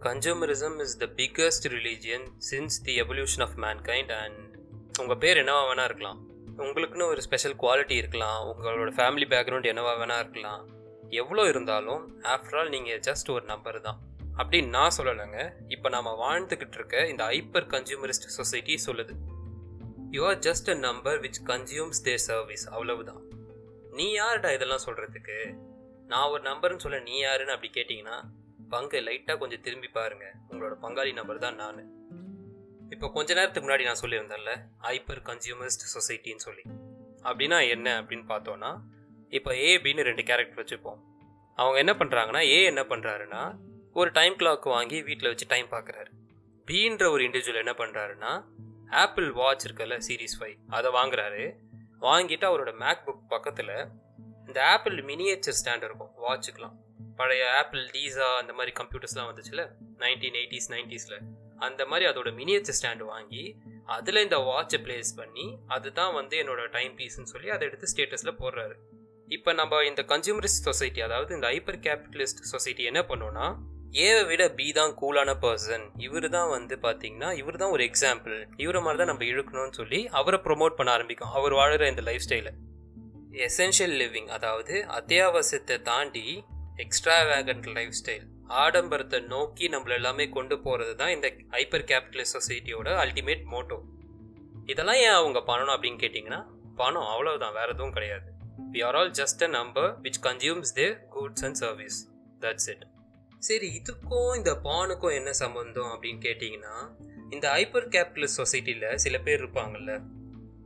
consumerism 0.00 0.76
is 0.80 0.96
the 1.02 1.06
biggest 1.16 1.66
religion 1.74 2.24
since 2.50 2.78
the 2.82 3.00
evolution 3.00 3.44
of 3.46 3.56
mankind 3.56 4.12
and 4.22 4.56
உங்கள் 5.00 5.16
பேர் 5.16 5.36
என்னவா 5.36 5.64
வேணா 5.70 5.84
இருக்கலாம். 5.84 6.20
உங்களுக்குன்னு 6.58 7.06
ஒரு 7.06 7.22
ஸ்பெஷல் 7.22 7.56
குவாலிட்டி 7.62 7.96
இருக்கலாம். 8.02 8.40
உங்களோட 8.54 8.92
ஃபேமிலி 9.00 9.28
பேக்ரவுண்ட் 9.34 9.70
என்னவா 9.72 9.92
வேணா 10.04 10.18
இருக்கலாம். 10.18 10.64
எவ்வளோ 11.10 11.48
இருந்தாலும் 11.48 12.22
ஆஃப்டர் 12.22 12.58
ஆல் 12.58 12.68
நீங்கள் 12.68 13.00
ஜஸ்ட் 13.00 13.30
ஒரு 13.30 13.44
நம்பர் 13.44 13.80
தான். 13.80 14.00
அப்படின்னு 14.38 14.68
நான் 14.68 14.96
சொல்லலைங்க. 14.98 15.50
இப்போ 15.68 15.88
நாம் 15.88 16.14
வாழ்ந்துக்கிட்டு 16.24 16.78
இருக்க 16.80 17.06
இந்த 17.06 17.24
ஹைப்பர் 17.24 17.70
கன்சியூமரிஸ்ட் 17.74 18.32
சொசைட்டி 18.38 18.78
சொல்லுது. 18.86 19.14
You 20.14 20.22
are 20.28 20.38
just 20.46 20.68
a 20.70 20.74
number 20.74 21.18
which 21.20 21.38
consumes 21.50 22.00
their 22.06 22.22
service 22.28 22.64
அவ்வளவுதான். 22.68 23.22
நீ 23.90 24.06
யாருடா 24.12 24.50
இதெல்லாம் 24.50 24.82
சொல்கிறதுக்கு 24.86 25.36
நான் 26.06 26.30
ஒரு 26.30 26.42
நம்பர்னு 26.42 26.82
சொல்ல 26.84 26.98
நீ 27.00 27.14
யாருன்னு 27.18 27.54
அப்படி 27.54 27.70
கேட்டிங்கன்னா 27.76 28.16
பங்கு 28.70 28.98
லைட்டாக 29.00 29.36
கொஞ்சம் 29.38 29.60
திரும்பி 29.60 29.88
பாருங்க. 29.88 30.26
உங்களோட 30.50 30.74
பங்காளி 30.84 31.12
நம்பர் 31.12 31.38
தான் 31.38 31.54
நான். 31.54 31.80
இப்போ 32.90 33.08
கொஞ்ச 33.08 33.34
நேரத்துக்கு 33.34 33.66
முன்னாடி 33.68 33.84
நான் 33.88 34.02
சொல்லியிருந்தேன்ல 34.02 34.54
ஹைப்பர் 34.86 35.22
கன்சியூமரிஸ்ட் 35.30 35.86
சொசைட்டின்னு 35.94 36.44
சொல்லி. 36.48 36.64
அப்படின்னா 37.24 37.58
என்ன 37.68 37.88
அப்படின்னு 38.02 38.26
பார்த்தோன்னா 38.32 38.70
இப்போ 39.28 39.50
ஏ 39.56 39.70
பின்னு 39.84 40.08
ரெண்டு 40.10 40.22
கேரக்டர் 40.30 40.60
வச்சுப்போம். 40.62 41.00
அவங்க 41.58 41.78
என்ன 41.78 41.92
பண்ணுறாங்கன்னா 41.92 42.42
ஏ 42.54 42.58
என்ன 42.64 42.82
பண்ணுறாருன்னா 42.90 43.42
ஒரு 44.00 44.10
டைம் 44.18 44.36
கிளாக் 44.42 44.68
வாங்கி 44.76 44.98
வீட்டில் 45.02 45.30
வச்சு 45.30 45.46
டைம் 45.48 45.68
பார்க்குறாரு 45.70 46.10
பீன்ற 46.68 47.04
ஒரு 47.10 47.22
இண்டிவிஜுவல் 47.28 47.62
என்ன 47.64 47.74
பண்ணுறாருன்னா 47.78 48.32
ஆப்பிள் 48.92 49.32
வாட்ச் 49.32 49.66
இருக்குல்ல 49.66 49.96
சீரீஸ் 50.08 50.36
ஃபைவ் 50.40 50.56
அதை 50.68 50.90
வாங்குறாரு. 50.92 51.44
வாங்கிட்டு 52.00 52.46
அவரோட 52.48 52.78
மேக் 52.78 53.02
புக் 53.06 53.28
பக்கத்தில் 53.28 53.74
இந்த 54.46 54.64
ஆப்பிள் 54.64 55.04
மினியேச்சர் 55.04 55.58
ஸ்டாண்ட் 55.60 55.84
இருக்கும் 55.84 56.10
வாட்சுக்கெலாம் 56.22 56.76
பழைய 57.16 57.56
ஆப்பிள் 57.56 57.86
டீசா 57.86 58.36
அந்த 58.36 58.52
மாதிரி 58.52 58.72
கம்ப்யூட்டர்ஸ்லாம் 58.80 59.28
வந்துச்சுல 59.30 59.62
நைன்டீன் 59.98 60.38
எயிட்டிஸ் 60.40 60.68
நைன்டிஸில் 60.68 61.18
அந்த 61.58 61.86
மாதிரி 61.86 62.10
அதோட 62.10 62.30
மினியேச்சர் 62.40 62.78
ஸ்டாண்டு 62.82 63.04
வாங்கி 63.04 63.56
அதில் 63.84 64.16
இந்த 64.16 64.36
வாட்சை 64.36 64.78
பிளேஸ் 64.78 65.12
பண்ணி 65.16 65.56
அதுதான் 65.66 66.14
வந்து 66.14 66.36
என்னோட 66.42 66.70
டைம் 66.70 66.98
பீஸ்ன்னு 66.98 67.32
சொல்லி 67.32 67.50
அதை 67.50 67.68
எடுத்து 67.68 67.88
ஸ்டேட்டஸில் 67.96 68.38
போடுறாரு. 68.38 68.74
இப்போ 69.26 69.52
நம்ம 69.52 69.84
இந்த 69.84 70.02
கன்சியூமரிஸ்ட் 70.02 70.66
சொசைட்டி 70.68 71.00
அதாவது 71.00 71.34
இந்த 71.34 71.48
ஹைப்பர் 71.48 71.80
கேபிட்டலிஸ்ட் 71.86 72.50
சொசைட்டி 72.52 72.82
என்ன 72.82 73.00
பண்ணோன்னா 73.00 73.56
ஏவை 73.92 74.24
விட 74.24 74.48
பி 74.48 74.72
தான் 74.72 74.92
கூலான 75.00 75.30
பர்சன் 75.40 75.82
இவர் 75.96 76.28
தான் 76.28 76.48
வந்து 76.48 76.76
பார்த்தீங்கன்னா 76.76 77.32
இவர் 77.32 77.56
தான் 77.56 77.70
ஒரு 77.70 77.90
எக்ஸாம்பிள் 77.90 78.46
இவரை 78.56 78.80
மாதிரி 78.82 78.96
தான் 78.96 79.06
நம்ம 79.06 79.24
இழுக்கணும்னு 79.24 79.70
சொல்லி 79.70 80.08
அவரை 80.08 80.40
ப்ரொமோட் 80.44 80.68
பண்ண 80.68 80.92
ஆரம்பிக்கும். 80.92 81.28
அவர் 81.28 81.52
வாழ்கிற 81.52 81.88
இந்த 81.88 82.00
லைஃப் 82.00 82.24
ஸ்டைலை 82.28 82.52
எசென்ஷியல் 83.30 83.96
லிவிங் 84.02 84.26
அதாவது 84.26 84.86
அத்தியாவசியத்தை 84.86 85.82
தாண்டி 85.82 86.44
எக்ஸ்ட்ரா 86.76 87.16
வேகன்ட் 87.22 87.68
லைஃப் 87.74 87.92
ஸ்டைல் 88.02 88.26
ஆடம்பரத்தை 88.46 89.20
நோக்கி 89.20 89.68
நம்மள 89.68 89.90
எல்லாமே 89.90 90.28
கொண்டு 90.28 90.58
போகிறது 90.58 90.96
தான் 90.96 91.08
இந்த 91.08 91.28
ஹைப்பர் 91.50 91.84
கேபிட்டலிஸ்ட் 91.84 92.36
சொசைட்டியோட 92.38 92.88
அல்டிமேட் 93.04 93.44
மோட்டோ 93.44 93.78
இதெல்லாம் 94.66 94.96
ஏன் 94.96 95.10
அவங்க 95.10 95.38
பண்ணணும் 95.38 95.74
அப்படின்னு 95.76 96.00
கேட்டிங்கன்னா 96.00 96.44
பணம் 96.76 97.06
அவ்வளவுதான் 97.06 97.52
வேற 97.52 97.68
எதுவும் 97.72 97.92
கிடையாது. 97.92 98.26
We 98.72 98.84
are 98.84 98.94
all 98.94 99.10
just 99.10 99.42
a 99.42 99.46
number 99.46 100.00
which 100.02 100.22
consumes 100.22 100.74
the 100.74 100.88
goods 101.16 101.44
and 101.44 101.54
service 101.54 102.08
that's 102.40 102.70
it 102.70 102.84
சரி 103.46 103.68
இதுக்கும் 103.78 104.34
இந்த 104.38 104.50
பானுக்கும் 104.64 105.14
என்ன 105.18 105.30
சம்பந்தம் 105.32 105.88
அப்படின்னு 105.92 106.20
கேட்டிங்கன்னா 106.26 106.74
இந்த 107.30 107.46
ஹைப்பர் 107.54 107.88
கேபிட்டலிஸ்ட் 107.94 108.38
சொசைட்டியில் 108.40 108.98
சில 109.04 109.18
பேர் 109.18 109.40
இருப்பாங்கல்ல. 109.42 109.92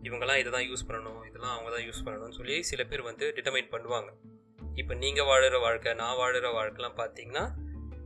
இவங்கெல்லாம் 0.02 0.40
இதை 0.40 0.50
தான் 0.56 0.66
யூஸ் 0.70 0.84
பண்ணணும் 0.88 1.22
இதெல்லாம் 1.28 1.54
அவங்க 1.54 1.70
தான் 1.74 1.84
யூஸ் 1.86 2.02
பண்ணணும்னு 2.06 2.36
சொல்லி 2.38 2.62
சில 2.62 2.84
பேர் 2.84 3.02
வந்து 3.02 3.26
டிட்டர்மைன் 3.36 3.70
பண்ணுவாங்க. 3.74 4.10
இப்போ 4.74 4.94
நீங்கள் 4.94 5.24
வாழ்கிற 5.24 5.58
வாழ்க்கை 5.58 5.94
நான் 5.94 6.16
வாழ்கிற 6.16 6.50
வாழ்க்கைலாம் 6.58 6.98
பார்த்தீங்கன்னா 7.00 7.44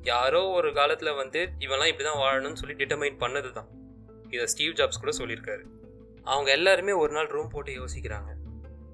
யாரோ 0.03 0.43
ஒரு 0.59 0.73
காலத்தில் 0.73 1.13
வந்து 1.13 1.41
இவெல்லாம் 1.65 1.91
இப்படி 1.93 2.07
தான் 2.11 2.23
வாழணும்னு 2.25 2.61
சொல்லி 2.63 2.77
டிட்டர்மைன் 2.83 3.19
பண்ணது 3.25 3.51
தான் 3.53 3.69
இதை 4.31 4.47
ஸ்டீவ் 4.47 4.77
ஜாப்ஸ் 4.81 5.03
கூட 5.05 5.15
சொல்லியிருக்காரு. 5.19 5.65
அவங்க 6.25 6.51
எல்லாருமே 6.59 6.93
ஒரு 6.93 7.13
நாள் 7.13 7.27
ரூம் 7.27 7.53
போட்டு 7.57 7.73
யோசிக்கிறாங்க. 7.81 8.31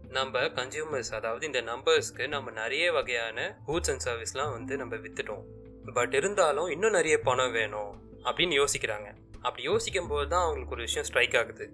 நம்ம 0.09 0.41
கன்சியூமர்ஸ் 0.59 1.13
அதாவது 1.13 1.47
இந்த 1.47 1.61
நம்பர்ஸ்க்கு 1.71 2.27
நம்ம 2.29 2.51
நிறைய 2.63 2.85
வகையான 2.93 3.39
கூட்ஸ் 3.67 3.91
அண்ட் 3.93 4.05
சர்வீஸ்லாம் 4.09 4.53
வந்து 4.59 4.77
நம்ம 4.77 4.97
விற்றுட்டோம் 4.97 5.47
பட் 5.95 6.15
இருந்தாலும் 6.15 6.69
இன்னும் 6.69 6.91
நிறைய 6.91 7.21
பணம் 7.21 7.53
வேணும் 7.53 7.93
அப்படின்னு 8.25 8.55
யோசிக்கிறாங்க. 8.61 9.09
அப்படி 9.41 9.63
யோசிக்கும் 9.63 10.09
போது 10.09 10.29
தான் 10.29 10.43
அவங்களுக்கு 10.43 10.73
ஒரு 10.73 10.83
விஷயம் 10.83 11.05
ஸ்ட்ரைக் 11.05 11.37
ஆகுது. 11.37 11.73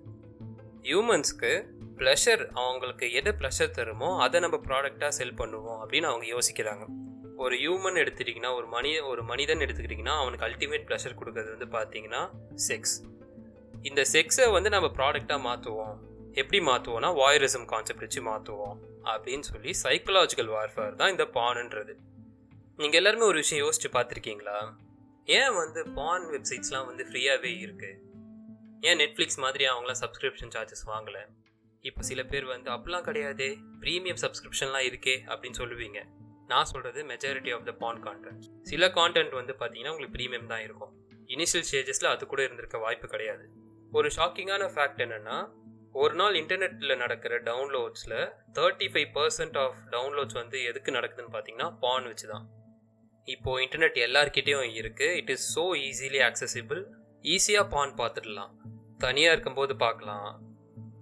ஹியூமன்ஸ்க்கு 0.83 1.65
ப்ளஷர் 1.97 2.51
அவங்களுக்கு 2.53 3.13
எது 3.13 3.35
ப்ளஷர் 3.41 3.75
தருமோ 3.79 4.19
அதை 4.19 4.41
நம்ம 4.41 4.57
ப்ராடக்டாக 4.69 5.09
செல் 5.09 5.39
பண்ணுவோம் 5.39 5.81
அப்படின்னு 5.83 6.03
அவங்க 6.03 6.27
யோசிக்கிறாங்க. 6.37 6.85
ஒரு 7.37 7.57
ஹியூமன் 7.57 8.01
எடுத்துட்டிங்கன்னா 8.03 8.55
ஒரு 8.55 8.67
மனித 8.67 9.05
ஒரு 9.05 9.23
மனிதன் 9.23 9.59
எடுத்துக்கிட்டிங்கன்னா 9.59 10.17
அவனுக்கு 10.19 10.47
அல்டிமேட் 10.49 10.87
ப்ளஷர் 10.89 11.19
கொடுக்கறது 11.21 11.59
வந்து 11.59 11.69
பார்த்தீங்கன்னா 11.79 12.23
செக்ஸ் 12.69 13.03
இந்த 13.83 14.05
செக்ஸை 14.13 14.51
வந்து 14.51 14.71
நம்ம 14.71 14.89
ப்ராடக்டாக 14.99 15.41
மாற்றுவோம் 15.47 15.95
எப்படி 16.33 16.61
மாற்றுவோம்னா 16.61 17.11
வாயரிசம் 17.17 17.65
கான்செப்ட் 17.65 18.01
வச்சு 18.01 18.23
மாற்றுவோம் 18.23 18.77
அப்படின்னு 19.05 19.41
சொல்லி 19.41 19.75
சைக்கலாஜிக்கல் 19.83 20.51
வார்ஃபேர் 20.57 20.95
தான் 20.95 21.11
இந்த 21.11 21.25
பானுன்றது. 21.25 21.95
நீங்கள் 22.83 22.99
எல்லாருமே 23.01 23.25
ஒரு 23.31 23.39
விஷயம் 23.43 23.63
யோசிச்சு 23.65 23.89
பார்த்துருக்கீங்களா? 23.97 24.57
ஏன் 25.39 25.53
வந்து 25.59 25.81
பான் 25.97 26.25
வெப்சைட்ஸ்லாம் 26.35 26.87
வந்து 26.91 27.05
ஃப்ரீயாகவே 27.09 27.51
இருக்குது 27.65 27.99
ஏன் 28.89 28.99
நெட்ஃப்ளிக்ஸ் 29.03 29.39
மாதிரி 29.45 29.65
அவங்களாம் 29.73 29.99
சப்ஸ்கிரிப்ஷன் 30.01 30.53
சார்ஜஸ் 30.55 30.85
வாங்கலை? 30.93 31.23
இப்போ 31.89 32.03
சில 32.09 32.21
பேர் 32.31 32.47
வந்து 32.53 32.69
அப்படிலாம் 32.75 33.07
கிடையாது 33.09 33.47
ப்ரீமியம் 33.83 34.21
சப்ஸ்கிரிப்ஷன்லாம் 34.25 34.87
இருக்கே 34.91 35.15
அப்படின்னு 35.31 35.59
சொல்லுவீங்க. 35.63 36.01
நான் 36.53 36.69
சொல்கிறது 36.73 37.03
majority 37.13 37.53
of 37.57 37.67
the 37.69 37.75
porn 37.83 38.01
content 38.07 38.47
சில 38.71 38.89
கான்டென்ட் 38.99 39.35
வந்து 39.41 39.55
பார்த்தீங்கன்னா 39.61 39.93
உங்களுக்கு 39.95 40.17
ப்ரீமியம் 40.19 40.51
தான் 40.53 40.65
இருக்கும். 40.67 40.93
இனிஷியல் 41.35 41.67
ஸ்டேஜஸில் 41.69 42.11
அது 42.15 42.27
கூட 42.33 42.43
இருந்திருக்க 42.47 42.79
வாய்ப்பு 42.87 43.09
கிடையாது. 43.15 43.45
ஒரு 43.93 44.11
ஷாக்கிங்கான 44.17 44.67
ஃபேக்ட் 44.75 45.05
என்னென்னா 45.07 45.37
ஒரு 46.03 46.15
நாள் 46.23 46.37
இன்டர்நெட்டில் 46.41 47.01
நடக்கிற 47.05 47.39
டவுன்லோட்ஸில் 47.51 48.19
thirty 48.59 48.89
five 48.93 49.11
percent 49.19 49.57
of 49.65 49.79
downloads 49.95 50.39
வந்து 50.41 50.59
எதுக்கு 50.73 50.97
நடக்குதுன்னு 50.99 51.35
பார்த்தீங்கன்னா 51.37 51.71
பான் 51.85 52.09
வச்சு 52.11 52.29
தான் 52.35 52.45
இப்போது 53.29 53.63
இன்டர்நெட் 53.65 53.99
எல்லார்கிட்டேயும் 54.07 54.71
இருக்குது 54.81 55.17
it 55.21 55.31
is 55.35 55.47
so 55.57 55.65
easily 55.89 56.21
accessible 56.29 56.81
ஈஸியாக 57.35 57.67
பான் 57.75 57.99
பார்த்துடலாம். 58.01 58.53
தனியாக 59.05 59.35
இருக்கும்போது 59.35 59.75
பார்க்கலாம். 59.85 60.31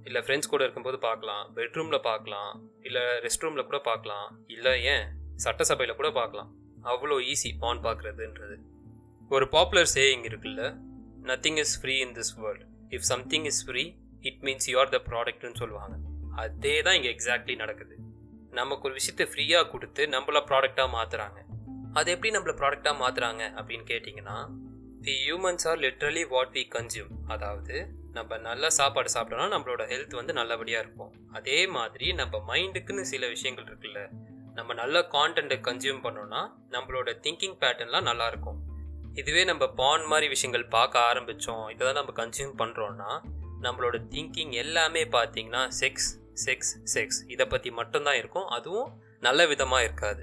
இல்லை 0.08 0.20
ஃப்ரெண்ட்ஸ் 0.24 0.50
கூட 0.52 0.62
இருக்கும்போது 0.66 0.98
பார்க்கலாம். 1.06 1.44
பெட்ரூமில் 1.58 2.04
பார்க்கலாம். 2.08 2.52
இல்லை 2.88 3.02
ரெஸ்ட் 3.24 3.44
ரூமில் 3.44 3.68
கூட 3.70 3.78
பார்க்கலாம். 3.88 4.28
இல்லை 4.54 4.72
ஏன்? 4.94 5.06
சட்டசபையில் 5.44 5.98
கூட 6.00 6.10
பார்க்கலாம். 6.18 6.50
அவ்வளோ 6.92 7.16
ஈஸி 7.32 7.50
பான் 7.62 7.82
பார்க்குறதுன்றது. 7.86 8.56
ஒரு 9.34 9.46
பாப்புலர் 9.54 9.90
சேயிங் 9.96 10.24
இருக்குல்ல 10.28 10.62
nothing 11.30 11.58
is 11.64 11.74
free 11.80 11.94
in 12.04 12.14
this 12.18 12.32
world 12.42 12.64
if 12.96 13.06
something 13.12 13.46
is 13.50 13.62
free 13.66 13.84
it 14.28 14.40
means 14.46 14.68
you 14.70 14.76
are 14.82 14.92
the 14.96 15.00
ப்ராடக்ட்னு 15.10 15.60
சொல்லுவாங்க. 15.62 15.96
அதே 16.44 16.74
தான் 16.86 16.96
இங்கே 16.98 17.12
எக்ஸாக்ட்லி 17.16 17.56
நடக்குது. 17.62 17.96
நமக்கு 18.58 18.86
ஒரு 18.88 18.94
விஷயத்தை 18.98 19.26
ஃப்ரீயாக 19.32 19.68
கொடுத்து 19.72 20.02
நம்மள 20.14 20.38
ப்ராடக்டாக 20.50 20.88
மாற்றுறாங்க 20.96 21.38
அது 21.94 22.10
எப்படி 22.10 22.30
நம்மள 22.36 22.52
ப்ராடக்டாக 22.56 23.00
மாற்றுறாங்க 23.02 23.42
அப்படின்னு 23.58 23.86
கேட்டிங்கன்னா 23.92 24.48
the 25.02 25.14
humans 25.26 25.68
are 25.68 25.78
literally 25.78 26.28
what 26.28 26.52
we 26.52 26.62
consume 26.76 27.12
அதாவது 27.26 27.88
நம்ம 28.12 28.36
நல்ல 28.36 28.70
சாப்பாடு 28.70 29.08
சாப்பிட்டோம்னா 29.14 29.48
நம்மளோட 29.54 29.82
ஹெல்த் 29.88 30.14
வந்து 30.14 30.32
நல்லபடியாக 30.32 30.84
இருக்கும். 30.84 31.12
அதே 31.32 31.66
மாதிரி 31.66 32.12
நம்ம 32.12 32.42
மைண்டுக்குன்னு 32.48 33.00
சில 33.00 33.28
விஷயங்கள் 33.28 33.64
இருக்குல்ல 33.64 34.10
நம்ம 34.54 34.74
நல்ல 34.74 35.00
கான்டென்ட்டை 35.00 35.58
கன்சியூம் 35.60 36.02
பண்ணோம்னா 36.02 36.40
நம்மளோட 36.70 37.20
திங்கிங் 37.20 37.56
பேட்டர்ன்லாம் 37.60 38.08
நல்லாயிருக்கும் 38.10 38.58
இதுவே 39.14 39.44
நம்ம 39.44 39.68
பான் 39.68 40.04
மாதிரி 40.04 40.28
விஷயங்கள் 40.28 40.66
பார்க்க 40.68 41.00
ஆரம்பித்தோம் 41.00 41.70
இதை 41.70 41.92
தான் 41.92 42.04
நம்ம 42.04 42.26
கன்சியூம் 42.26 42.54
பண்ணுறோன்னா 42.58 43.20
நம்மளோட 43.62 43.96
திங்கிங் 44.08 44.52
எல்லாமே 44.52 45.04
பார்த்தீங்கன்னா 45.04 45.68
செக்ஸ் 45.80 46.10
செக்ஸ் 46.46 46.98
செக்ஸ் 46.98 47.20
இதை 47.26 47.46
பற்றி 47.46 47.70
மட்டும்தான் 47.70 48.14
இருக்கும் 48.14 48.46
அதுவும் 48.46 48.90
நல்ல 49.20 49.46
விதமாக 49.46 49.82
இருக்காது. 49.82 50.22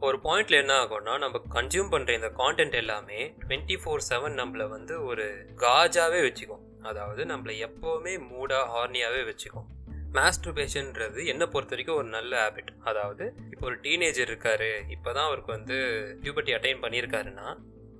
ஒரு 0.00 0.18
பாயிண்ட்ல 0.24 0.50
என்ன 0.50 0.74
ஆகும்னா 0.82 1.18
நம்ம 1.18 1.40
கன்சியூம் 1.54 1.88
பண்ணுற 1.92 2.10
இந்த 2.10 2.28
கான்டென்ட் 2.36 2.72
எல்லாமே 2.72 3.34
டுவெண்ட்டி 3.40 3.76
ஃபோர் 3.82 4.04
செவன் 4.08 4.36
நம்மளை 4.40 4.68
வந்து 4.68 5.04
ஒரு 5.04 5.24
காஜாவே 5.56 6.20
வச்சுக்கும். 6.26 6.62
அதாவது 6.82 7.24
நம்மள 7.24 7.52
எப்போவுமே 7.66 8.12
மூடாக 8.30 8.66
ஹார்னியாகவே 8.74 9.22
வச்சுக்கும். 9.30 9.66
மாஸ்டர்பேஷன்ன்றது 10.12 11.26
என்னை 11.26 11.46
பொறுத்த 11.46 11.70
வரைக்கும் 11.70 11.96
ஒரு 11.96 12.08
நல்ல 12.08 12.32
ஹேபிட் 12.44 12.70
அதாவது 12.84 13.34
இப்போ 13.50 13.66
ஒரு 13.66 13.78
டீனேஜர் 13.80 14.28
இருக்காரு 14.28 14.70
இப்போ 14.88 15.12
தான் 15.12 15.24
அவருக்கு 15.24 15.52
வந்து 15.52 15.78
பியூபர்ட்டி 16.22 16.54
அட்டைன் 16.58 16.82
பண்ணியிருக்காருன்னா 16.84 17.48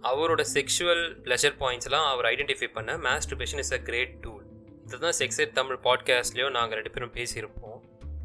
அவரோட 0.02 0.42
செக்ஷுவல் 0.54 1.04
ப்ளஷர் 1.24 1.58
பாயிண்ட்ஸ்லாம் 1.60 2.06
அவர் 2.10 2.24
ஐடென்டிஃபை 2.24 2.68
பண்ண 2.72 2.96
masturbation 2.96 3.58
is 3.58 3.72
a 3.72 3.78
great 3.78 4.14
tool 4.20 4.44
இதுதான் 4.84 5.16
செக்ஸ் 5.18 5.52
தமிழ் 5.52 5.78
பாட்காஸ்ட்லேயும் 5.84 6.50
நாங்கள் 6.50 6.78
ரெண்டு 6.78 6.90
பேரும் 6.90 7.14
பேசியிருப்போம். 7.14 7.57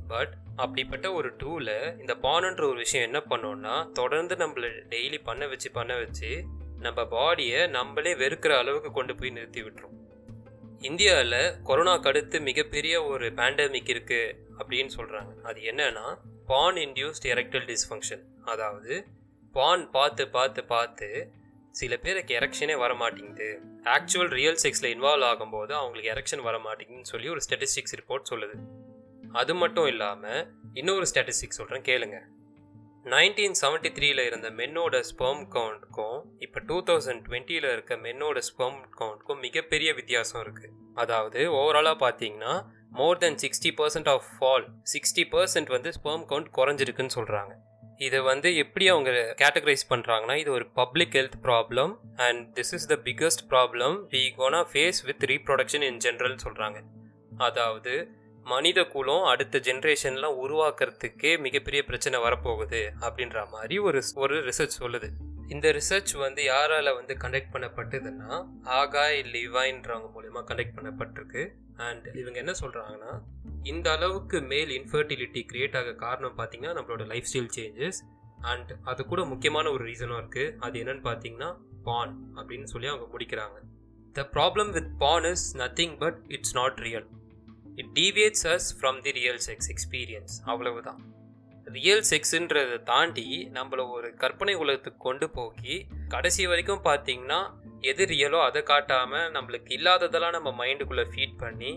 பட் 0.07 0.33
அப்படிப்பட்ட 0.55 1.13
ஒரு 1.13 1.36
டூவில் 1.36 2.00
இந்த 2.00 2.15
பானுன்ற 2.22 2.63
ஒரு 2.63 2.75
விஷயம் 2.75 3.12
என்ன 3.12 3.22
பண்ணோம்னா 3.29 3.91
தொடர்ந்து 3.91 4.36
நம்மளை 4.36 4.69
டெய்லி 4.89 5.24
பண்ண 5.24 5.48
வச்சு 5.48 5.72
பண்ண 5.72 5.95
வச்சு 5.95 6.43
நம்ம 6.79 7.01
பாடியை 7.01 7.69
நம்மளே 7.69 8.13
வெறுக்கிற 8.13 8.57
அளவுக்கு 8.57 8.91
கொண்டு 8.91 9.15
போய் 9.15 9.29
நிறுத்தி 9.29 9.63
விட்டுரும். 9.63 9.98
இந்தியாவில் 10.79 11.55
கொரோனாக்கு 11.65 12.07
அடுத்து 12.07 12.41
மிகப்பெரிய 12.41 13.03
ஒரு 13.03 13.29
பேண்டமிக் 13.29 13.91
இருக்குது 13.93 14.36
அப்படின்னு 14.57 14.89
சொல்கிறாங்க 14.98 15.41
அது 15.41 15.62
என்னன்னா 15.62 16.17
பான் 16.45 16.75
இன்டியூஸ்ட் 16.75 17.27
எரெக்டல் 17.27 17.67
டிஸ்ஃபங்க்ஷன் 17.67 18.24
அதாவது 18.45 19.05
பான் 19.51 19.91
பார்த்து 19.91 20.27
பார்த்து 20.27 20.63
பார்த்து 20.63 21.31
சில 21.72 21.98
பேருக்கு 21.98 22.38
எரெக்ஷனே 22.38 22.77
வர 22.77 22.93
மாட்டேங்குது 22.93 23.60
ஆக்சுவல் 23.83 24.27
ரியல் 24.27 24.57
செக்ஸில் 24.63 24.91
இன்வால்வ் 24.95 25.27
ஆகும்போது 25.29 25.72
அவங்களுக்கு 25.72 26.13
எரெக்ஷன் 26.13 26.41
வர 26.41 26.57
மாட்டேங்குதுன்னு 26.57 27.12
சொல்லி 27.13 27.29
ஒரு 27.29 27.39
ஸ்டெட்டிஸ்டிக்ஸ் 27.50 27.95
ரிப்போர்ட் 28.00 28.29
சொல்லுது. 28.29 28.55
அது 29.33 29.53
மட்டும் 29.55 29.87
இல்லாமல் 29.87 30.41
இன்னொரு 30.73 31.05
ஸ்டாட்டிஸ்டிக் 31.05 31.57
சொல்கிறேன் 31.57 31.83
கேளுங்க. 31.83 32.17
நைன்டீன் 33.05 33.55
செவன்ட்டி 33.61 33.89
த்ரீல 33.89 34.25
இருந்த 34.25 34.49
மென்னோட 34.49 34.99
ஸ்பெர்ம் 35.09 35.41
கவுண்ட்க்கும் 35.49 36.19
இப்போ 36.39 36.59
டூ 36.59 36.77
தௌசண்ட் 36.83 37.23
டுவெண்ட்டியில் 37.27 37.67
இருக்க 37.71 37.95
மென்னோட 37.95 38.41
ஸ்பெர்ம் 38.49 38.79
கவுண்ட்க்கும் 38.99 39.39
மிகப்பெரிய 39.39 39.93
வித்தியாசம் 39.93 40.41
இருக்குது 40.43 40.71
அதாவது 40.95 41.39
ஓவராலாக 41.51 41.97
பார்த்தீங்கன்னா 42.05 42.53
more 42.91 43.17
than 43.17 43.37
sixty 43.43 43.71
percent 43.77 44.09
of 44.09 44.29
fall 44.37 44.65
sixty 44.93 45.25
percent 45.31 45.69
வந்து 45.69 45.91
ஸ்பெர்ம் 45.91 46.25
கவுண்ட் 46.29 46.49
குறைஞ்சிருக்குன்னு 46.55 47.15
சொல்கிறாங்க 47.15 47.53
இதை 47.97 48.19
வந்து 48.21 48.49
எப்படி 48.55 48.85
அவங்க 48.87 49.11
கேட்டகரைஸ் 49.37 49.89
பண்ணுறாங்கன்னா 49.89 50.35
இது 50.35 50.51
ஒரு 50.51 50.65
public 50.73 51.13
health 51.13 51.39
problem 51.43 51.91
and 52.17 52.41
this 52.55 52.73
is 52.73 52.87
the 52.87 52.95
biggest 53.03 53.43
problem 53.49 53.95
we 54.09 54.23
gonna 54.37 54.61
face 54.71 54.99
with 55.05 55.25
reproduction 55.25 55.81
in 55.81 55.97
general 55.97 56.43
சொல்கிறாங்க 56.43 56.79
அதாவது 57.37 57.93
மனித 58.43 58.83
குலம் 58.83 59.23
அடுத்த 59.23 59.59
ஜென்ரேஷன்லாம் 59.59 60.38
உருவாக்குறதுக்கே 60.43 61.39
மிகப்பெரிய 61.39 61.83
பிரச்சனை 61.83 62.19
வரப்போகுது 62.19 62.81
அப்படின்ற 63.01 63.50
மாதிரி 63.50 63.77
ஒரு 63.79 64.03
ஒரு 64.15 64.35
ரிசர்ச் 64.43 64.77
சொல்லுது. 64.79 65.09
இந்த 65.47 65.71
ரிசர்ச் 65.71 66.17
வந்து 66.17 66.43
யாரால 66.43 66.95
வந்து 66.95 67.13
கண்டக்ட் 67.13 67.53
பண்ணப்பட்டதுன்னா 67.53 68.45
ஆகாய் 68.63 69.19
லிவாயின்றவங்க 69.33 70.09
மூலயமா 70.15 70.43
கண்டக்ட் 70.47 70.75
பண்ணப்பட்டிருக்கு. 70.75 71.50
அண்ட் 71.77 72.07
இவங்க 72.15 72.39
என்ன 72.39 72.53
சொல்றாங்கன்னா 72.62 73.19
இந்த 73.63 73.91
அளவுக்கு 73.91 74.41
மேல் 74.41 74.69
இன்ஃபர்டிலிட்டி 74.69 75.45
கிரியேட் 75.53 75.77
ஆக 75.77 75.93
காரணம் 75.93 76.38
பார்த்தீங்கன்னா 76.38 76.73
நம்மளோட 76.79 77.05
லைஃப் 77.05 77.25
ஸ்டைல் 77.33 77.50
சேஞ்சஸ் 77.55 78.00
அண்ட் 78.41 78.71
அது 78.83 79.05
கூட 79.05 79.23
முக்கியமான 79.23 79.71
ஒரு 79.71 79.85
ரீசனும் 79.85 80.21
இருக்குது 80.21 80.55
அது 80.55 80.83
என்னன்னு 80.83 81.05
பார்த்தீங்கன்னா 81.09 81.57
பான் 81.83 82.19
அப்படின்னு 82.35 82.63
சொல்லி 82.63 82.88
அவங்க 82.88 83.17
முடிக்கிறாங்க. 83.17 83.57
The 84.13 84.29
problem 84.33 84.71
with 84.71 84.97
porn 84.97 85.23
is 85.23 85.57
nothing 85.57 85.97
but 86.00 86.17
it's 86.27 86.53
not 86.53 86.77
real 86.77 87.07
it 87.81 87.91
deviates 87.99 88.45
us 88.53 88.69
from 88.79 88.99
the 89.01 89.11
real 89.19 89.41
sex 89.47 89.69
experience 89.73 90.35
அவ்வளவுதான். 90.51 91.01
ரியல் 91.77 92.03
செக்ஸுன்றதை 92.09 92.77
தாண்டி 92.83 93.27
நம்மளை 93.53 93.83
ஒரு 93.89 94.07
கற்பனை 94.15 94.53
உலகத்துக்கு 94.53 94.97
கொண்டு 94.97 95.29
போக்கி 95.29 95.75
கடைசி 96.07 96.43
வரைக்கும் 96.47 96.83
பார்த்தீங்கன்னா 96.89 97.39
எது 97.81 98.05
ரியலோ 98.05 98.39
அதை 98.47 98.63
காட்டாமல் 98.63 99.31
நம்மளுக்கு 99.31 99.71
இல்லாததெல்லாம் 99.77 100.35
நம்ம 100.37 100.49
மைண்டுக்குள்ளே 100.59 101.05
ஃபீட் 101.13 101.37
பண்ணி 101.37 101.71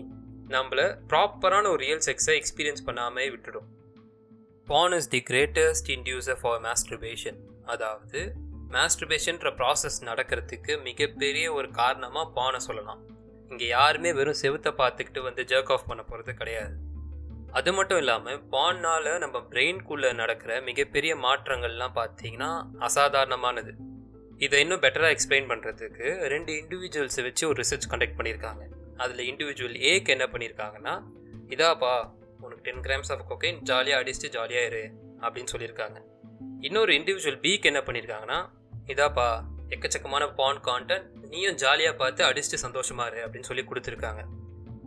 நம்மளை 0.49 0.85
ப்ராப்பரான 1.11 1.69
ஒரு 1.73 1.81
ரியல் 1.85 2.03
செக்ஸை 2.05 2.35
எக்ஸ்பீரியன்ஸ் 2.41 2.85
பண்ணாமே 2.85 3.25
விட்டுடும். 3.33 3.67
Porn 4.67 4.91
is 4.91 5.09
the 5.15 5.21
greatest 5.29 5.89
inducer 5.95 6.39
for 6.41 6.61
masturbation 6.67 7.39
அதாவது 7.65 8.21
மாஸ்டர்பேஷன்ற 8.75 9.49
ப்ராசஸ் 9.59 9.99
நடக்கிறதுக்கு 10.09 10.73
மிகப்பெரிய 10.83 11.45
ஒரு 11.53 11.69
காரணமாக 11.71 12.31
பானை 12.37 12.59
சொல்லலாம். 12.59 13.01
இங்கே 13.49 13.67
யாருமே 13.67 14.13
வெறும் 14.13 14.39
செவுத்தை 14.41 14.71
பார்த்துக்கிட்டு 14.81 15.21
வந்து 15.21 15.43
ஜர்க் 15.43 15.71
ஆஃப் 15.75 15.87
பண்ண 15.87 16.03
போகிறது 16.03 16.33
கிடையாது. 16.33 16.75
அது 17.51 17.73
மட்டும் 17.73 17.97
இல்லாமல் 17.97 18.39
பான்னால் 18.51 19.17
நம்ம 19.17 19.37
பிரெயின்குள்ளே 19.51 20.09
நடக்கிற 20.13 20.61
மிகப்பெரிய 20.61 21.15
மாற்றங்கள்லாம் 21.15 21.95
பார்த்தீங்கன்னா 21.99 22.49
அசாதாரணமானது. 22.79 23.71
இதை 24.37 24.59
இன்னும் 24.59 24.81
பெட்டராக 24.81 25.15
எக்ஸ்பிளைன் 25.15 25.49
பண்ணுறதுக்கு 25.51 26.07
ரெண்டு 26.33 26.51
இண்டிவிஜுவல்ஸை 26.53 27.23
வச்சு 27.23 27.47
ஒரு 27.47 27.63
ரிசர்ச் 27.63 27.87
கண்டக்ட் 27.89 28.17
பண்ணியிருக்காங்க. 28.17 28.63
அதில் 28.97 29.23
இண்டிவிஜுவல் 29.31 29.77
ஏக்கு 29.91 30.09
என்ன 30.15 30.25
பண்ணியிருக்காங்கன்னா 30.25 30.93
இதாப்பா 31.55 31.93
உனக்கு 32.41 32.63
டென் 32.67 32.83
கிராம்ஸ் 32.87 33.11
ஆஃப் 33.13 33.25
கொக்கைன் 33.31 33.59
ஜாலியாக 33.61 34.03
அடிச்சுட்டு 34.03 34.29
ஜாலியாக 34.29 34.65
இரு 34.65 34.83
அப்படின்னு 35.21 35.51
சொல்லியிருக்காங்க. 35.53 35.97
இன்னொரு 36.61 36.93
இண்டிவிஜுவல் 36.93 37.39
பிக்கு 37.39 37.69
என்ன 37.71 37.81
பண்ணியிருக்காங்கன்னா 37.87 38.39
இதாப்பா 38.87 39.29
எக்கச்சக்கமான 39.73 40.23
பான் 40.39 40.61
கான்டென்ட் 40.67 41.07
நீயும் 41.31 41.57
ஜாலியாக 41.63 41.95
பார்த்து 42.01 42.21
அடிச்சுட்டு 42.27 42.59
சந்தோஷமா 42.65 43.05
இரு 43.09 43.19
அப்படின்னு 43.25 43.49
சொல்லி 43.49 43.63
கொடுத்துருக்காங்க. 43.69 44.21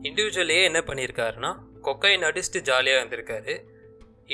இண்டிவிஜுவல் 0.09 0.53
ஏ 0.57 0.61
என்ன 0.69 0.81
பண்ணியிருக்காருன்னா 0.89 1.51
கொக்கைன் 1.87 2.27
அடிச்சுட்டு 2.29 2.61
ஜாலியாக 2.71 3.01
இருந்திருக்காரு. 3.01 3.55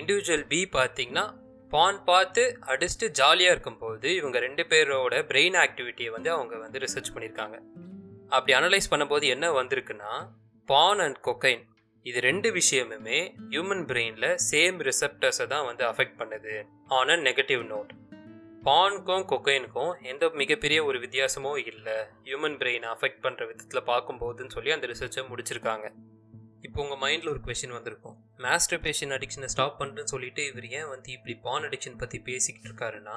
இண்டிவிஜுவல் 0.00 0.46
பி 0.52 0.60
பார்த்தீங்கன்னா 0.78 1.24
பான் 1.72 1.98
பார்த்து 2.10 2.42
அடிச்சுட்டு 2.72 3.06
ஜாலியாக 3.20 3.54
இருக்கும்போது 3.54 4.08
இவங்க 4.18 4.38
ரெண்டு 4.46 4.64
பேரோட 4.72 5.14
பிரெயின் 5.30 5.56
ஆக்டிவிட்டியை 5.64 6.10
வந்து 6.16 6.30
அவங்க 6.36 6.54
வந்து 6.64 6.82
ரிசர்ச் 6.84 7.12
பண்ணியிருக்காங்க. 7.14 7.56
அப்படி 8.36 8.52
அனலைஸ் 8.58 8.92
பண்ணும்போது 8.92 9.26
என்ன 9.34 9.46
வந்திருக்குன்னா 9.60 10.12
பான் 10.68 11.02
அண்ட் 11.06 11.20
கொக்கைன் 11.28 11.64
இது 12.06 12.18
ரெண்டு 12.20 12.48
விஷயமுமே 12.58 13.18
ஹியூமன் 13.52 13.84
பிரெயினில் 13.90 14.30
சேம் 14.50 14.76
ரிசப்டர்ஸை 14.88 15.46
தான் 15.52 15.66
வந்து 15.70 15.82
அஃபெக்ட் 15.90 16.18
பண்ணுது 16.20 16.54
ஆன் 16.98 17.12
அ 17.14 17.16
நெகட்டிவ் 17.28 17.62
நோட் 17.72 17.92
பானுக்கும் 18.66 19.24
கொக்கைனுக்கும் 19.30 19.90
எந்த 20.10 20.24
மிகப்பெரிய 20.40 20.78
ஒரு 20.86 20.98
வித்தியாசமோ 21.02 21.52
இல்லை. 21.72 21.96
ஹியூமன் 22.26 22.56
பிரெயினை 22.60 22.88
அஃபெக்ட் 22.94 23.20
பண்ணுற 23.24 23.42
விதத்தில் 23.50 23.88
பார்க்கும்போதுன்னு 23.90 24.54
சொல்லி 24.54 24.70
அந்த 24.76 24.86
ரிசர்ச்சை 24.92 25.22
முடிச்சிருக்காங்க. 25.30 25.86
இப்போ 26.66 26.78
உங்கள் 26.84 27.00
மைண்டில் 27.04 27.30
ஒரு 27.32 27.40
கொஷின் 27.46 27.74
வந்திருக்கும். 27.76 28.16
மாஸ்டர் 28.44 28.82
பேஷன் 28.86 29.14
அடிக்ஷனை 29.16 29.50
ஸ்டாப் 29.54 29.78
பண்ணுறேன்னு 29.80 30.12
சொல்லிட்டு 30.14 30.42
இவர் 30.50 30.66
ஏன் 30.78 30.88
வந்து 30.94 31.10
இப்படி 31.16 31.36
பான் 31.46 31.66
அடிக்ஷன் 31.68 32.00
பற்றி 32.02 32.20
பேசிக்கிட்டு 32.28 32.68
இருக்காருன்னா 32.70 33.16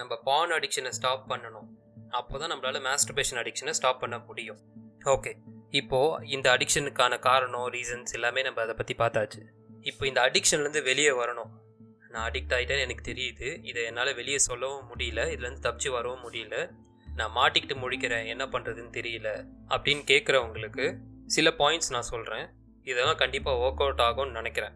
நம்ம 0.00 0.20
பான் 0.28 0.56
அடிக்ஷனை 0.58 0.92
ஸ்டாப் 0.98 1.24
பண்ணணும். 1.32 1.68
அப்போ 2.20 2.34
தான் 2.42 2.52
நம்மளால் 2.54 2.84
மாஸ்டர் 2.88 3.16
பேஷன் 3.18 3.40
அடிக்ஷனை 3.44 3.74
ஸ்டாப் 3.80 4.02
பண்ண 4.04 4.18
முடியும். 4.28 4.60
ஓகே 5.16 5.32
இப்போது 5.80 6.28
இந்த 6.36 6.46
அடிக்ஷனுக்கான 6.56 7.18
காரணம் 7.30 7.68
ரீசன்ஸ் 7.76 8.16
எல்லாமே 8.18 8.42
நம்ம 8.48 8.62
அதை 8.66 8.76
பற்றி 8.80 8.96
பார்த்தாச்சு. 9.02 9.42
இப்போ 9.90 10.02
இந்த 10.10 10.20
அடிக்ஷன்லேருந்து 10.28 10.82
வெளியே 10.90 11.12
வரணும். 11.22 11.52
நான் 12.12 12.26
அடிக்ட் 12.30 12.54
ஆகிட்டேன்னு 12.56 12.86
எனக்கு 12.86 13.04
தெரியுது. 13.12 13.48
இதை 13.64 13.82
என்னால் 13.84 14.14
வெளியே 14.14 14.38
சொல்லவும் 14.38 14.88
முடியல. 14.92 15.20
இதுலேருந்து 15.34 15.66
தப்பிச்சு 15.66 15.90
வரவும் 15.90 16.24
முடியல. 16.26 16.56
நான் 17.14 17.34
மாட்டிக்கிட்டு 17.36 17.74
முடிக்கிறேன் 17.84 18.26
என்ன 18.26 18.44
பண்ணுறதுன்னு 18.46 18.92
தெரியல. 18.98 19.30
அப்படின்னு 19.68 20.02
கேட்குறவங்களுக்கு 20.12 20.86
சில 21.26 21.50
பாயிண்ட்ஸ் 21.58 21.90
நான் 21.90 22.10
சொல்கிறேன் 22.12 22.46
இதெல்லாம் 22.82 23.16
கண்டிப்பாக 23.16 23.62
ஒர்க் 23.64 23.82
அவுட் 23.84 24.02
ஆகும்னு 24.08 24.30
நினைக்கிறேன். 24.30 24.74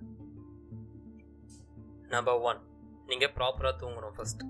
நம்பர் 2.08 2.40
ஒன் 2.48 2.60
நீங்கள் 3.06 3.32
ப்ராப்பராக 3.38 3.74
தூங்கணும் 3.80 4.16
ஃபஸ்ட் 4.16 4.44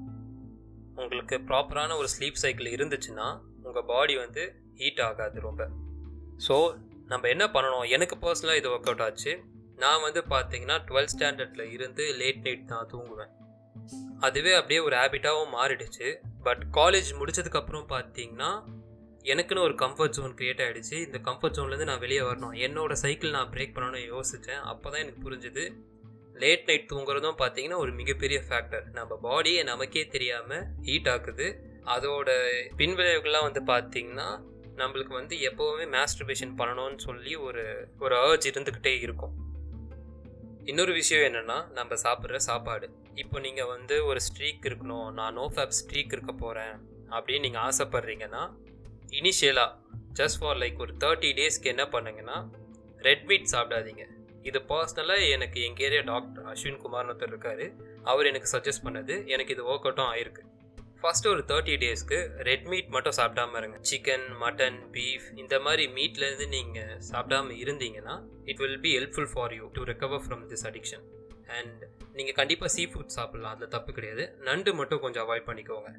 உங்களுக்கு 0.95 1.37
ப்ராப்பரான 1.49 1.97
ஒரு 1.97 2.09
ஸ்லீப் 2.15 2.43
சைக்கிள் 2.43 2.75
இருந்துச்சுன்னா 2.77 3.27
உங்கள் 3.63 3.85
பாடி 3.85 4.17
வந்து 4.17 4.43
ஹீட் 4.75 5.01
ஆகாது 5.01 5.41
ரொம்ப. 5.41 5.63
ஸோ 6.49 6.57
நம்ம 7.07 7.29
என்ன 7.29 7.45
பண்ணணும்? 7.47 7.89
எனக்கு 7.89 8.17
பர்சனலாக 8.17 8.57
இது 8.57 8.69
ஒர்க் 8.71 8.89
அவுட் 8.91 9.01
ஆச்சு. 9.01 9.33
நான் 9.77 10.03
வந்து 10.03 10.21
பார்த்தீங்கன்னா 10.31 10.77
டுவெல்த் 10.89 11.15
ஸ்டாண்டர்டில் 11.19 11.73
இருந்து 11.73 12.15
லேட் 12.15 12.43
நைட் 12.43 12.65
நான் 12.67 12.89
தூங்குவேன். 12.93 13.33
அதுவே 14.21 14.53
அப்படியே 14.53 14.81
ஒரு 14.81 14.97
ஹேபிட்டாகவும் 14.97 15.55
மாறிடுச்சு. 15.59 16.15
பட் 16.43 16.63
காலேஜ் 16.73 17.11
முடிச்சதுக்கப்புறம் 17.21 17.87
பார்த்தீங்கன்னா 17.95 18.65
எனக்குன்னு 19.23 19.59
ஒரு 19.59 19.75
கம்ஃபர்ட் 19.75 20.17
ஜோன் 20.17 20.35
க்ரியேட் 20.35 20.63
ஆகிடுச்சு 20.65 20.93
இந்த 20.93 21.19
கம்ஃபர்ட் 21.19 21.57
ஜோன்லேருந்து 21.57 21.85
நான் 21.85 21.99
வெளியே 21.99 22.21
வரணும். 22.21 22.55
என்னோட 22.67 22.93
சைக்கிள் 22.93 23.31
நான் 23.31 23.51
பிரேக் 23.51 23.75
பண்ணணும்னு 23.77 24.03
யோசித்தேன் 24.15 24.61
அப்போ 24.73 24.91
தான் 24.91 25.01
எனக்கு 25.01 25.31
புரிஞ்சுது. 25.31 25.65
லேட் 26.33 26.67
நைட் 26.67 26.91
தூங்குறதும் 26.93 27.39
பார்த்தீங்கன்னா 27.39 27.77
ஒரு 27.77 27.93
மிகப்பெரிய 27.93 28.43
ஃபேக்டர் 28.49 28.85
நம்ம 28.93 29.19
பாடியை 29.23 29.65
நமக்கே 29.65 30.07
தெரியாமல் 30.07 30.67
ஹீட் 30.83 31.07
ஆக்குது. 31.07 31.47
அதோட 31.85 32.31
பின்விளைவுகள்லாம் 32.77 33.49
வந்து 33.49 33.63
பார்த்தீங்கன்னா 33.73 34.29
நம்மளுக்கு 34.77 35.13
வந்து 35.21 35.37
எப்போவுமே 35.37 35.85
மாஸ்டர்பேஷன் 35.97 36.55
பண்ணணும்னு 36.59 36.99
சொல்லி 36.99 37.35
ஒரு 37.37 37.89
ஒரு 37.99 38.17
அர்ஜ் 38.17 38.49
இருந்துக்கிட்டே 38.51 39.01
இருக்கும். 39.01 39.35
இன்னொரு 40.71 40.93
விஷயம் 40.93 41.25
என்னென்னா 41.27 41.57
நம்ம 41.77 41.97
சாப்பிட்ற 42.03 42.37
சாப்பாடு. 42.37 42.87
இப்போ 43.15 43.39
நீங்கள் 43.41 43.69
வந்து 43.73 43.97
ஒரு 44.05 44.21
ஸ்ட்ரீக் 44.27 44.65
இருக்கணும் 44.69 45.11
நான் 45.19 45.37
நோ 45.39 45.45
ஃபேப் 45.55 45.75
ஸ்ட்ரீக் 45.79 46.15
இருக்க 46.17 46.33
போகிறேன் 46.33 46.75
அப்படின்னு 47.17 47.45
நீங்கள் 47.45 47.65
ஆசைப்பட்றீங்கன்னா 47.69 48.43
இனிஷியலாக 49.19 49.71
ஜஸ்ட் 50.21 50.39
ஃபார் 50.41 50.59
லைக் 50.63 50.81
ஒரு 50.85 50.95
தேர்ட்டி 51.05 51.31
டேஸ்க்கு 51.39 51.71
என்ன 51.75 51.85
பண்ணுங்கன்னா 51.95 52.39
ரெட் 53.09 53.25
மீட் 53.25 53.47
சாப்பிடாதீங்க. 53.53 54.05
இது 54.43 54.59
பர்சனலாக 54.73 55.31
எனக்கு 55.37 55.61
எங்கள் 55.69 55.87
ஏரியா 55.87 56.03
டாக்டர் 56.13 56.49
அஸ்வின் 56.53 56.81
குமார்னு 56.85 57.13
ஒருத்தர் 57.13 57.33
இருக்கார். 57.35 57.65
அவர் 58.11 58.31
எனக்கு 58.33 58.51
சஜஸ்ட் 58.57 58.85
பண்ணது 58.85 59.15
எனக்கு 59.35 59.55
இது 59.57 59.65
ஒர்க் 59.73 59.89
அவுட்டும் 59.89 60.11
ஆயிருக்கு. 60.13 60.45
ஃபஸ்ட்டு 61.07 61.31
ஒரு 61.33 61.43
தேர்ட்டி 61.51 61.75
டேஸ்க்கு 61.83 62.17
ரெட் 62.47 62.65
மீட் 62.71 62.89
மட்டும் 62.95 63.15
சாப்பிடாம 63.19 63.59
இருங்க. 63.61 63.77
சிக்கன் 63.91 64.25
மட்டன் 64.41 64.79
பீஃப் 64.95 65.27
இந்த 65.43 65.55
மாதிரி 65.67 65.85
மீட்லேருந்து 65.97 66.47
நீங்கள் 66.55 66.97
சாப்பிடாம 67.11 67.53
இருந்தீங்கன்னா 67.65 68.15
it 68.51 68.61
will 68.63 68.81
be 68.87 68.93
helpful 68.99 69.29
for 69.33 69.55
you 69.59 69.67
to 69.77 69.85
recover 69.91 70.23
from 70.25 70.43
this 70.53 70.67
addiction 70.71 71.05
and 71.59 71.83
நீங்கள் 72.19 72.37
கண்டிப்பாக 72.41 72.71
சீ 72.77 72.85
ஃபுட் 72.93 73.15
சாப்பிட்லாம் 73.19 73.55
அதில் 73.57 73.73
தப்பு 73.77 73.93
கிடையாது. 73.99 74.25
நண்டு 74.49 74.73
மட்டும் 74.81 75.03
கொஞ்சம் 75.05 75.25
அவாய்ட் 75.27 75.47
பண்ணிக்கோங்க. 75.51 75.93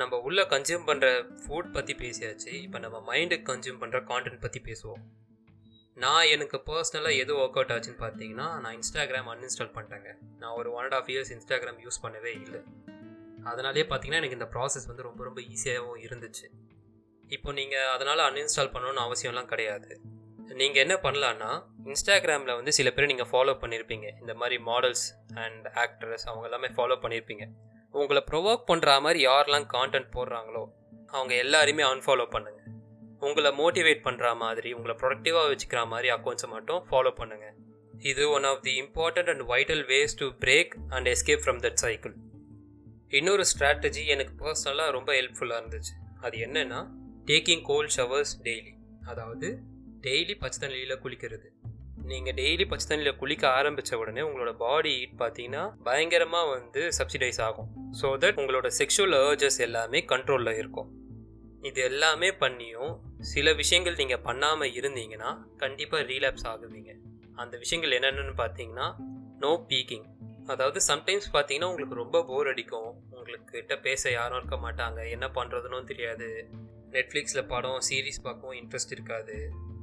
நம்ம 0.00 0.20
உள்ளே 0.26 0.46
கன்சியூம் 0.54 0.88
பண்ணுற 0.90 1.06
ஃபுட் 1.44 1.70
பற்றி 1.78 1.96
பேசியாச்சு. 2.02 2.50
இப்போ 2.66 2.80
நம்ம 2.86 3.04
மைண்டுக்கு 3.12 3.48
கன்சியூம் 3.52 3.80
பண்ணுற 3.84 4.00
கான்டென்ட் 4.10 4.44
பற்றி 4.46 4.62
பேசுவோம். 4.68 5.02
நான் 5.96 6.28
எனக்கு 6.34 6.58
பர்சனலாக 6.66 7.22
எது 7.22 7.32
ஒர்க் 7.42 7.58
அவுட் 7.60 7.74
ஆச்சுன்னு 7.76 8.02
பார்த்தீங்கன்னா 8.04 8.48
நான் 8.64 8.76
இன்ஸ்டாகிராம் 8.80 9.30
அன்இன்ஸ்டால் 9.34 9.74
பண்ணிட்டேங்க. 9.78 10.10
நான் 10.42 10.56
ஒரு 10.60 10.68
one 10.76 10.84
and 10.88 10.98
half 11.00 11.10
years 11.14 11.32
Instagram 11.36 11.80
use 11.86 12.04
பண்ணவே 12.04 12.32
இல்லை. 12.44 12.62
அதனாலே 13.50 13.84
பார்த்தீங்கன்னா 13.90 14.20
எனக்கு 14.22 14.38
இந்த 14.40 14.48
ப்ராசஸ் 14.54 14.86
வந்து 14.86 15.06
ரொம்ப 15.08 15.24
ரொம்ப 15.24 15.40
ஈஸியாகவும் 15.52 16.00
இருந்துச்சு. 16.06 16.46
இப்போ 17.28 17.52
நீங்கள் 17.52 17.90
அதனால் 17.94 18.22
அன்இன்ஸ்டால் 18.28 18.72
பண்ணணும்னு 18.74 19.04
அவசியம்லாம் 19.06 19.50
கிடையாது. 19.52 19.90
நீங்கள் 20.60 20.82
என்ன 20.82 20.94
பண்ணலான்னா 21.04 21.48
இன்ஸ்டாகிராமில் 21.84 22.56
வந்து 22.58 22.72
சில 22.72 22.90
பேர் 22.90 23.10
நீங்கள் 23.12 23.30
ஃபாலோ 23.32 23.54
பண்ணியிருப்பீங்க 23.62 24.06
இந்த 24.20 24.34
மாதிரி 24.34 24.56
மாடல்ஸ் 24.62 25.06
அண்ட் 25.44 25.66
ஆக்டர்ஸ் 25.84 26.24
அவங்க 26.28 26.44
எல்லாமே 26.44 26.68
ஃபாலோ 26.76 26.96
பண்ணியிருப்பீங்க 27.02 27.44
உங்களை 27.94 28.22
ப்ரொவோக் 28.30 28.64
பண்ணுற 28.70 29.00
மாதிரி 29.00 29.20
யாரெல்லாம் 29.26 29.66
கான்டென்ட் 29.74 30.08
போடுறாங்களோ 30.16 30.62
அவங்க 31.08 31.34
எல்லாருமே 31.34 31.82
அன்ஃபாலோ 31.82 32.26
பண்ணுங்கள் 32.32 32.64
உங்களை 33.20 33.50
மோட்டிவேட் 33.52 34.04
பண்ணுற 34.06 34.26
மாதிரி 34.36 34.72
உங்களை 34.72 34.94
ப்ரொடக்டிவாக 34.96 35.50
வச்சுக்கிற 35.52 35.80
மாதிரி 35.86 36.08
அக்கௌண்ட்ஸை 36.10 36.48
மட்டும் 36.48 36.82
ஃபாலோ 36.90 37.12
பண்ணுங்கள் 37.20 37.54
இது 38.02 38.24
one 38.30 38.44
of 38.44 38.62
the 38.62 38.74
important 38.82 39.30
and 39.30 39.44
vital 39.48 39.84
ways 39.86 40.18
to 40.18 40.26
break 40.44 40.74
and 40.88 41.08
escape 41.08 41.42
from 41.44 41.60
that 41.60 41.80
cycle 41.80 42.14
இன்னொரு 43.16 43.44
ஸ்ட்ராட்டஜி 43.50 44.02
எனக்கு 44.14 44.32
பர்சனலாக 44.40 44.90
ரொம்ப 44.96 45.10
ஹெல்ப்ஃபுல்லாக 45.18 45.60
இருந்துச்சு. 45.60 45.94
அது 46.24 46.36
என்னென்னா 46.46 46.80
டேக்கிங் 47.28 47.62
கோல்ட் 47.68 47.94
ஷவர்ஸ் 47.96 48.34
டெய்லி 48.46 48.72
அதாவது 49.10 49.48
டெய்லி 50.06 50.34
பச்சை 50.42 50.58
தண்ணியில் 50.62 51.00
குளிக்கிறது. 51.04 51.48
நீங்கள் 52.10 52.36
டெய்லி 52.40 52.64
பச்சை 52.68 52.86
தண்ணியில் 52.90 53.18
குளிக்க 53.20 53.44
ஆரம்பித்த 53.58 53.98
உடனே 54.02 54.22
உங்களோட 54.28 54.52
பாடி 54.64 54.92
ஹீட் 54.98 55.16
பார்த்தீங்கன்னா 55.22 55.64
பயங்கரமாக 55.86 56.50
வந்து 56.54 56.82
சப்சிடைஸ் 56.98 57.40
ஆகும். 57.48 57.70
ஸோ 58.00 58.08
தட் 58.24 58.38
உங்களோட 58.42 58.68
செக்ஷுவல் 58.80 59.16
அர்ஜஸ் 59.22 59.58
எல்லாமே 59.66 60.00
கண்ட்ரோலில் 60.12 60.58
இருக்கும். 60.62 60.90
இது 61.68 61.80
எல்லாமே 61.90 62.30
பண்ணியும் 62.42 62.92
சில 63.32 63.52
விஷயங்கள் 63.62 64.00
நீங்கள் 64.02 64.24
பண்ணாமல் 64.28 64.74
இருந்தீங்கன்னா 64.80 65.30
கண்டிப்பாக 65.64 66.02
ரீலாப்ஸ் 66.12 66.46
ஆகுவீங்க. 66.52 66.92
அந்த 67.42 67.54
விஷயங்கள் 67.64 67.96
என்னென்னு 67.98 68.36
பார்த்தீங்கன்னா 68.44 68.86
நோ 69.44 69.52
பீக்கிங் 69.70 70.06
அதாவது 70.52 70.80
சம்டைம்ஸ் 70.90 71.28
பார்த்தீங்கன்னா 71.34 71.70
உங்களுக்கு 71.70 72.00
ரொம்ப 72.02 72.22
போர் 72.30 72.50
அடிக்கும். 72.52 72.90
உங்களுக்கு 73.18 73.52
கிட்ட 73.56 73.76
பேச 73.86 74.10
யாரும் 74.10 74.38
இருக்க 74.40 74.56
மாட்டாங்க. 74.56 75.00
என்ன 75.14 75.26
பண்ணுறதுன்னு 75.38 75.90
தெரியாது. 75.92 76.28
நெட்ஃப்ளிக்ஸில் 76.96 77.48
படம் 77.52 77.80
சீரீஸ் 77.88 78.24
பார்க்கவும் 78.26 78.58
இன்ட்ரெஸ்ட் 78.60 78.94
இருக்காது. 78.96 79.36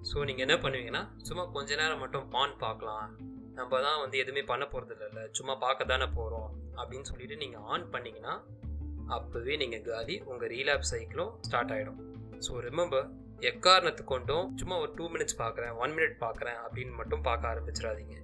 ஸோ 0.09 0.17
நீங்கள் 0.29 0.45
என்ன 0.47 0.57
பண்ணுவீங்கன்னா 0.63 1.03
சும்மா 1.27 1.43
கொஞ்ச 1.57 1.75
நேரம் 1.81 2.01
மட்டும் 2.03 2.25
பான் 2.35 2.55
பார்க்கலாம். 2.65 3.07
நம்ம 3.59 3.79
தான் 3.85 3.99
வந்து 4.03 4.17
எதுவுமே 4.21 4.43
பண்ண 4.51 4.63
போகிறது 4.71 4.93
இல்லைல்ல 4.95 5.21
சும்மா 5.37 5.53
பார்க்க 5.65 5.91
தானே 5.91 6.07
போகிறோம் 6.17 6.49
அப்படின்னு 6.79 7.09
சொல்லிட்டு 7.11 7.35
நீங்கள் 7.43 7.65
ஆன் 7.73 7.85
பண்ணிங்கன்னா 7.93 8.33
அப்போவே 9.17 9.53
நீங்கள் 9.61 9.85
காலி 9.87 10.15
உங்கள் 10.29 10.51
ரீலாப் 10.53 10.89
சைக்கிளும் 10.91 11.31
ஸ்டார்ட் 11.47 11.71
ஆகிடும் 11.75 11.99
ஸோ 12.45 12.53
ரிமெம்பர் 12.67 13.07
எக்காரணத்து 13.51 14.03
கொண்டும் 14.13 14.45
சும்மா 14.59 14.75
ஒரு 14.83 14.91
டூ 14.99 15.05
மினிட்ஸ் 15.13 15.39
பார்க்குறேன் 15.43 15.73
ஒன் 15.83 15.95
மினிட் 15.97 16.17
பார்க்குறேன் 16.25 16.59
அப்படின்னு 16.65 16.93
மட்டும் 16.99 17.25
பார்க்க 17.29 17.51
ஆரம்பிச்சிடாதீங்க. 17.53 18.15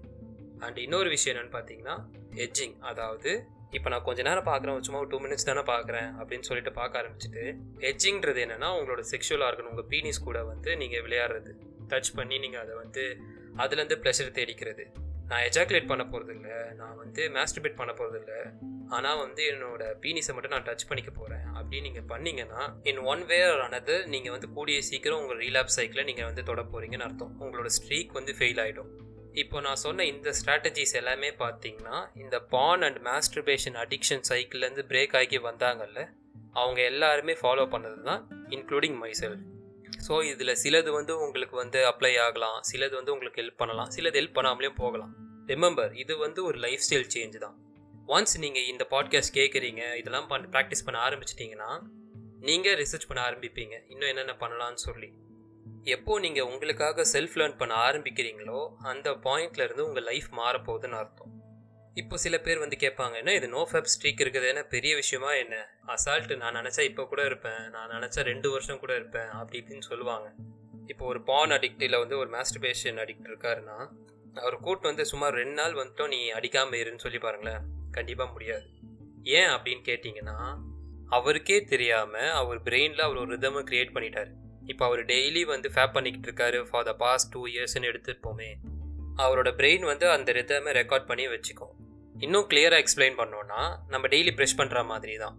அண்ட் 0.62 0.78
இன்னொரு 0.78 1.10
விஷயம் 1.10 1.36
என்னென்னு 1.36 1.56
பார்த்தீங்கன்னா 1.58 1.96
ஹெட்ஜிங் 2.36 2.76
அதாவது 2.80 3.32
இப்போ 3.72 3.90
நான் 3.90 4.04
கொஞ்ச 4.04 4.22
நேரம் 4.22 4.46
பார்க்குறேன் 4.46 4.80
சும்மா 4.80 5.00
ஒரு 5.00 5.10
டூ 5.10 5.20
மினிட்ஸ் 5.26 5.48
தானே 5.50 5.62
பார்க்குறேன் 5.74 6.10
அப்படின்னு 6.20 6.48
சொல்லிட்டு 6.48 6.72
பார்க்க 6.72 7.02
ஆரம்பிச்சுட்டு 7.02 7.44
ஹெட்ஜிங்கிறது 7.86 8.40
என்னென்னா 8.46 8.70
உங்களோட 8.78 9.04
செக்ஷுவல் 9.12 9.46
ஆர்கன் 9.48 9.70
உங்கள் 9.70 9.88
பீனிஸ் 9.90 10.24
கூட 10.24 10.44
வந்து 10.44 10.78
நீங்கள் 10.78 11.02
விளையாடுறது. 11.02 11.52
டச் 11.90 12.12
பண்ணி 12.16 12.38
நீங்கள் 12.38 12.62
அதை 12.62 12.76
வந்து 12.76 13.04
அதுலேருந்து 13.58 13.98
ப்ளஷர் 14.04 14.36
தேடிக்கிறது. 14.40 14.84
நான் 15.28 15.44
எஜாக்குலேட் 15.50 15.88
பண்ண 15.88 16.04
போகிறது 16.06 16.34
இல்லை 16.34 16.56
நான் 16.80 16.96
வந்து 16.96 17.22
மேஸ்டிபேட் 17.36 17.76
பண்ண 17.76 17.94
போகிறது 17.94 18.20
இல்லை 18.20 18.40
ஆனால் 18.88 19.18
வந்து 19.18 19.44
என்னோட 19.52 19.84
பீனிஸை 20.04 20.34
மட்டும் 20.34 20.54
நான் 20.56 20.66
டச் 20.70 20.88
பண்ணிக்க 20.88 21.12
போகிறேன் 21.12 21.46
அப்படின்னு 21.58 21.82
நீங்கள் 21.82 22.08
பண்ணீங்கன்னா 22.08 22.62
இன் 22.84 23.02
ஒன் 23.12 23.26
வே 23.26 23.40
ஆனது 23.66 23.96
நீங்கள் 24.08 24.32
வந்து 24.32 24.50
கூடிய 24.50 24.82
சீக்கிரம் 24.82 25.22
உங்கள் 25.22 25.38
ரீலாப் 25.38 25.76
சைக்கிளை 25.78 26.04
நீங்கள் 26.04 26.26
வந்து 26.26 26.44
தொட 26.44 26.62
போகிறீங்கன்னு 26.62 27.08
அர்த்தம். 27.08 27.34
உங்களோட 27.40 27.72
ஸ்ட்ரீக் 27.78 28.12
வந்து 28.12 28.34
ஃபெயில் 28.40 28.62
ஆகிடும் 28.62 28.92
இப்போ 29.34 29.62
நான் 29.62 29.76
சொன்ன 29.76 30.06
இந்த 30.06 30.34
ஸ்ட்ராட்டஜிஸ் 30.40 30.94
எல்லாமே 30.94 31.30
பார்த்தீங்கன்னா 31.30 32.08
இந்த 32.16 32.40
பான் 32.40 32.82
அண்ட் 32.82 33.00
மாஸ்டர்பேஷன் 33.06 33.76
அடிக்ஷன் 33.76 34.26
சைக்கிள்லேருந்து 34.30 34.86
பிரேக் 34.88 35.16
ஆகி 35.16 35.38
வந்தாங்கல்ல 35.40 36.10
அவங்க 36.52 36.82
எல்லாருமே 36.82 37.34
ஃபாலோ 37.34 37.66
பண்ணது 37.70 38.04
தான் 38.04 38.28
இன்க்ளூடிங் 38.50 38.98
மைசெல் 39.04 39.38
ஸோ 40.08 40.24
இதில் 40.24 40.56
சிலது 40.64 40.90
வந்து 40.90 41.20
உங்களுக்கு 41.20 41.56
வந்து 41.56 41.80
அப்ளை 41.88 42.20
ஆகலாம் 42.20 42.62
சிலது 42.72 42.90
வந்து 42.90 43.12
உங்களுக்கு 43.12 43.42
ஹெல்ப் 43.42 43.58
பண்ணலாம் 43.58 43.90
சிலது 43.96 44.20
ஹெல்ப் 44.22 44.38
பண்ணாமலேயும் 44.38 44.78
போகலாம். 44.78 45.12
ரிமெம்பர் 45.48 45.94
இது 45.94 46.18
வந்து 46.18 46.44
ஒரு 46.44 46.58
லைஃப் 46.58 46.84
ஸ்டைல் 46.90 47.08
சேஞ்ச் 47.16 47.38
தான். 47.38 47.56
ஒன்ஸ் 48.08 48.40
நீங்கள் 48.40 48.64
இந்த 48.64 48.88
பாட்காஸ்ட் 48.90 49.38
கேட்குறீங்க 49.38 49.96
இதெல்லாம் 49.96 50.28
பண்ண 50.28 50.48
ப்ராக்டிஸ் 50.48 50.86
பண்ண 50.86 51.10
ஆரம்பிச்சிட்டிங்கன்னா 51.10 51.82
நீங்கள் 52.40 52.76
ரிசர்ச் 52.76 53.08
பண்ண 53.08 53.32
ஆரம்பிப்பீங்க. 53.32 53.84
இன்னும் 53.88 54.10
என்னென்ன 54.10 54.36
பண்ணலான்னு 54.40 54.76
சொல்லி. 54.76 55.14
எப்போ 55.84 56.20
நீங்கள் 56.20 56.44
உங்களுக்காக 56.44 57.04
செல்ஃப் 57.14 57.36
லேர்ன் 57.40 57.58
பண்ண 57.58 57.74
ஆரம்பிக்கிறீங்களோ 57.76 58.60
அந்த 58.80 59.10
பாயிண்ட்லேருந்து 59.12 59.80
உங்கள் 59.80 60.04
லைஃப் 60.04 60.28
மாறப்போகுதுன்னு 60.40 60.98
அர்த்தம். 61.02 61.32
இப்போ 61.94 62.18
சில 62.18 62.38
பேர் 62.40 62.60
வந்து 62.60 62.78
கேட்பாங்க 62.84 63.16
என்ன 63.16 63.34
இது 63.34 63.48
நோ 63.48 63.62
ஃபேப் 63.70 63.90
ஸ்ட்ரீக் 63.94 64.22
இருக்குது 64.24 64.48
என்ன 64.48 64.64
பெரிய 64.64 64.96
விஷயமா 64.96 65.34
என்ன? 65.34 65.56
அசால்ட்டு 65.88 66.38
நான் 66.38 66.58
நினச்சா 66.60 66.80
இப்போ 66.80 67.06
கூட 67.06 67.26
இருப்பேன் 67.26 67.70
நான் 67.70 67.90
நினச்சா 67.90 68.22
ரெண்டு 68.22 68.50
வருஷம் 68.52 68.80
கூட 68.80 68.96
இருப்பேன் 68.96 69.30
அப்படி 69.30 69.60
இப்படின்னு 69.62 69.90
சொல்லுவாங்க. 69.92 70.30
இப்போ 70.88 71.06
ஒரு 71.06 71.22
பான் 71.22 71.54
அடிக்ட் 71.58 71.82
இல்லை 71.82 72.00
வந்து 72.00 72.18
ஒரு 72.18 72.30
மாஸ்டர்பேஷன் 72.38 72.98
அடிக்ட் 72.98 73.30
இருக்காருன்னா 73.32 73.78
அவர் 74.36 74.60
கூட்டு 74.60 74.88
வந்து 74.88 75.06
சுமார் 75.06 75.34
ரெண்டு 75.34 75.54
நாள் 75.54 75.74
வந்துட்டோம் 75.74 76.08
நீ 76.08 76.30
அடிக்காமல் 76.32 76.80
இருன்னு 76.84 77.04
சொல்லி 77.06 77.18
பாருங்களேன் 77.18 77.66
கண்டிப்பாக 77.92 78.32
முடியாது. 78.32 78.68
ஏன் 79.24 79.50
அப்படின்னு 79.50 79.84
கேட்டிங்கன்னா 79.90 80.38
அவருக்கே 81.10 81.64
தெரியாமல் 81.64 82.30
அவர் 82.30 82.62
பிரெயினில் 82.70 83.06
அவர் 83.08 83.18
ஒரு 83.18 83.38
ரிதமை 83.38 83.64
க்ரியேட் 83.72 83.96
பண்ணிட்டார். 83.96 84.32
இப்போ 84.72 84.86
அவர் 84.86 85.02
டெய்லி 85.06 85.44
வந்து 85.46 85.70
ஃபேப் 85.76 85.96
பண்ணிக்கிட்டு 85.96 86.28
இருக்காரு 86.30 86.60
ஃபார் 86.70 86.86
த 86.90 86.94
பாஸ்ட் 87.04 87.32
டூ 87.34 87.42
இயர்ஸ்னு 87.54 87.90
எடுத்துப்போமே. 87.92 88.50
அவரோட 89.18 89.50
பிரெயின் 89.60 89.86
வந்து 89.92 90.06
அந்த 90.10 90.32
ரிதமை 90.32 90.72
ரெக்கார்ட் 90.80 91.10
பண்ணி 91.10 91.28
வச்சுக்கும். 91.28 91.74
இன்னும் 92.26 92.48
கிளியராக 92.52 92.84
எக்ஸ்பிளைன் 92.84 93.18
பண்ணோன்னா 93.22 93.62
நம்ம 93.88 94.08
டெய்லி 94.08 94.34
ப்ரெஷ் 94.40 94.60
பண்ணுற 94.60 94.86
மாதிரி 94.92 95.16
தான் 95.18 95.38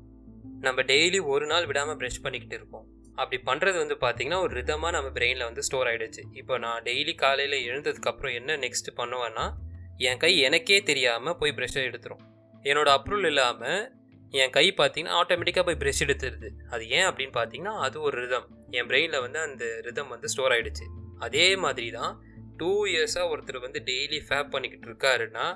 நம்ம 0.66 0.82
டெய்லி 0.82 1.20
ஒரு 1.34 1.46
நாள் 1.52 1.66
விடாமல் 1.70 1.98
ப்ரெஷ் 2.00 2.22
பண்ணிக்கிட்டு 2.24 2.56
இருப்போம். 2.58 2.86
அப்படி 3.16 3.38
பண்ணுறது 3.48 3.78
வந்து 3.82 3.96
பார்த்திங்கன்னா 4.04 4.40
ஒரு 4.44 4.52
ரிதமாக 4.58 4.92
நம்ம 4.96 5.08
பிரெயினில் 5.16 5.48
வந்து 5.48 5.62
ஸ்டோர் 5.62 5.88
ஆகிடுச்சு 5.90 6.22
இப்போ 6.40 6.58
நான் 6.58 6.82
டெய்லி 6.88 7.14
காலையில் 7.14 7.56
எழுந்ததுக்கப்புறம் 7.70 8.34
என்ன 8.38 8.56
நெக்ஸ்ட் 8.56 8.90
பண்ணுவேன்னா 9.00 9.46
என் 10.08 10.16
கை 10.16 10.38
எனக்கே 10.38 10.82
தெரியாமல் 10.82 11.36
போய் 11.40 11.56
ப்ரெஷ்ஷை 11.58 11.82
எடுத்துரும். 11.88 12.22
என்னோடய 12.64 12.96
அப்ரூவல் 12.98 13.24
இல்லாமல் 13.24 13.82
என் 14.32 14.50
கை 14.50 14.74
பார்த்திங்கன்னா 14.80 15.18
ஆட்டோமேட்டிக்காக 15.20 15.64
போய் 15.68 15.80
ப்ரெஷ் 15.82 16.02
எடுத்துருது. 16.06 16.50
அது 16.70 16.88
ஏன் 16.88 17.06
அப்படின்னு 17.08 17.34
பார்த்தீங்கன்னா 17.38 17.74
அது 17.86 18.00
ஒரு 18.00 18.16
ரிதம் 18.24 18.48
என் 18.78 18.88
பிரெயினில் 18.90 19.24
வந்து 19.24 19.40
அந்த 19.48 19.64
ரிதம் 19.86 20.12
வந்து 20.14 20.30
ஸ்டோர் 20.32 20.54
ஆகிடுச்சு 20.54 20.86
அதே 21.26 21.46
மாதிரி 21.64 21.88
தான் 21.98 22.12
டூ 22.60 22.70
இயர்ஸாக 22.92 23.30
ஒருத்தர் 23.32 23.64
வந்து 23.66 23.80
டெய்லி 23.90 24.18
ஃபேப் 24.26 24.52
பண்ணிக்கிட்டு 24.54 24.88
இருக்காருன்னா 24.90 25.46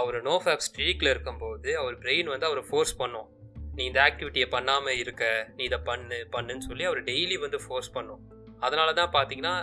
அவர் 0.00 0.16
நோ 0.28 0.34
ஃபேப் 0.44 0.64
ஸ்ட்ரீக்கில் 0.66 1.10
இருக்கும்போது 1.12 1.70
அவர் 1.80 1.96
பிரெயின் 2.02 2.30
வந்து 2.32 2.46
அவரை 2.48 2.62
ஃபோர்ஸ் 2.70 2.94
பண்ணும். 3.00 3.28
நீ 3.76 3.82
இந்த 3.90 4.00
ஆக்டிவிட்டியை 4.08 4.48
பண்ணாமல் 4.56 4.98
இருக்க 5.02 5.24
நீ 5.56 5.62
இதை 5.70 5.78
பண்ணு 5.88 6.18
பண்ணுன்னு 6.34 6.66
சொல்லி 6.68 6.84
அவர் 6.90 7.00
டெய்லி 7.10 7.36
வந்து 7.44 7.58
ஃபோர்ஸ் 7.64 7.90
பண்ணும். 7.96 8.22
அதனால 8.66 8.88
தான் 9.00 9.12
பார்த்தீங்கன்னா 9.16 9.54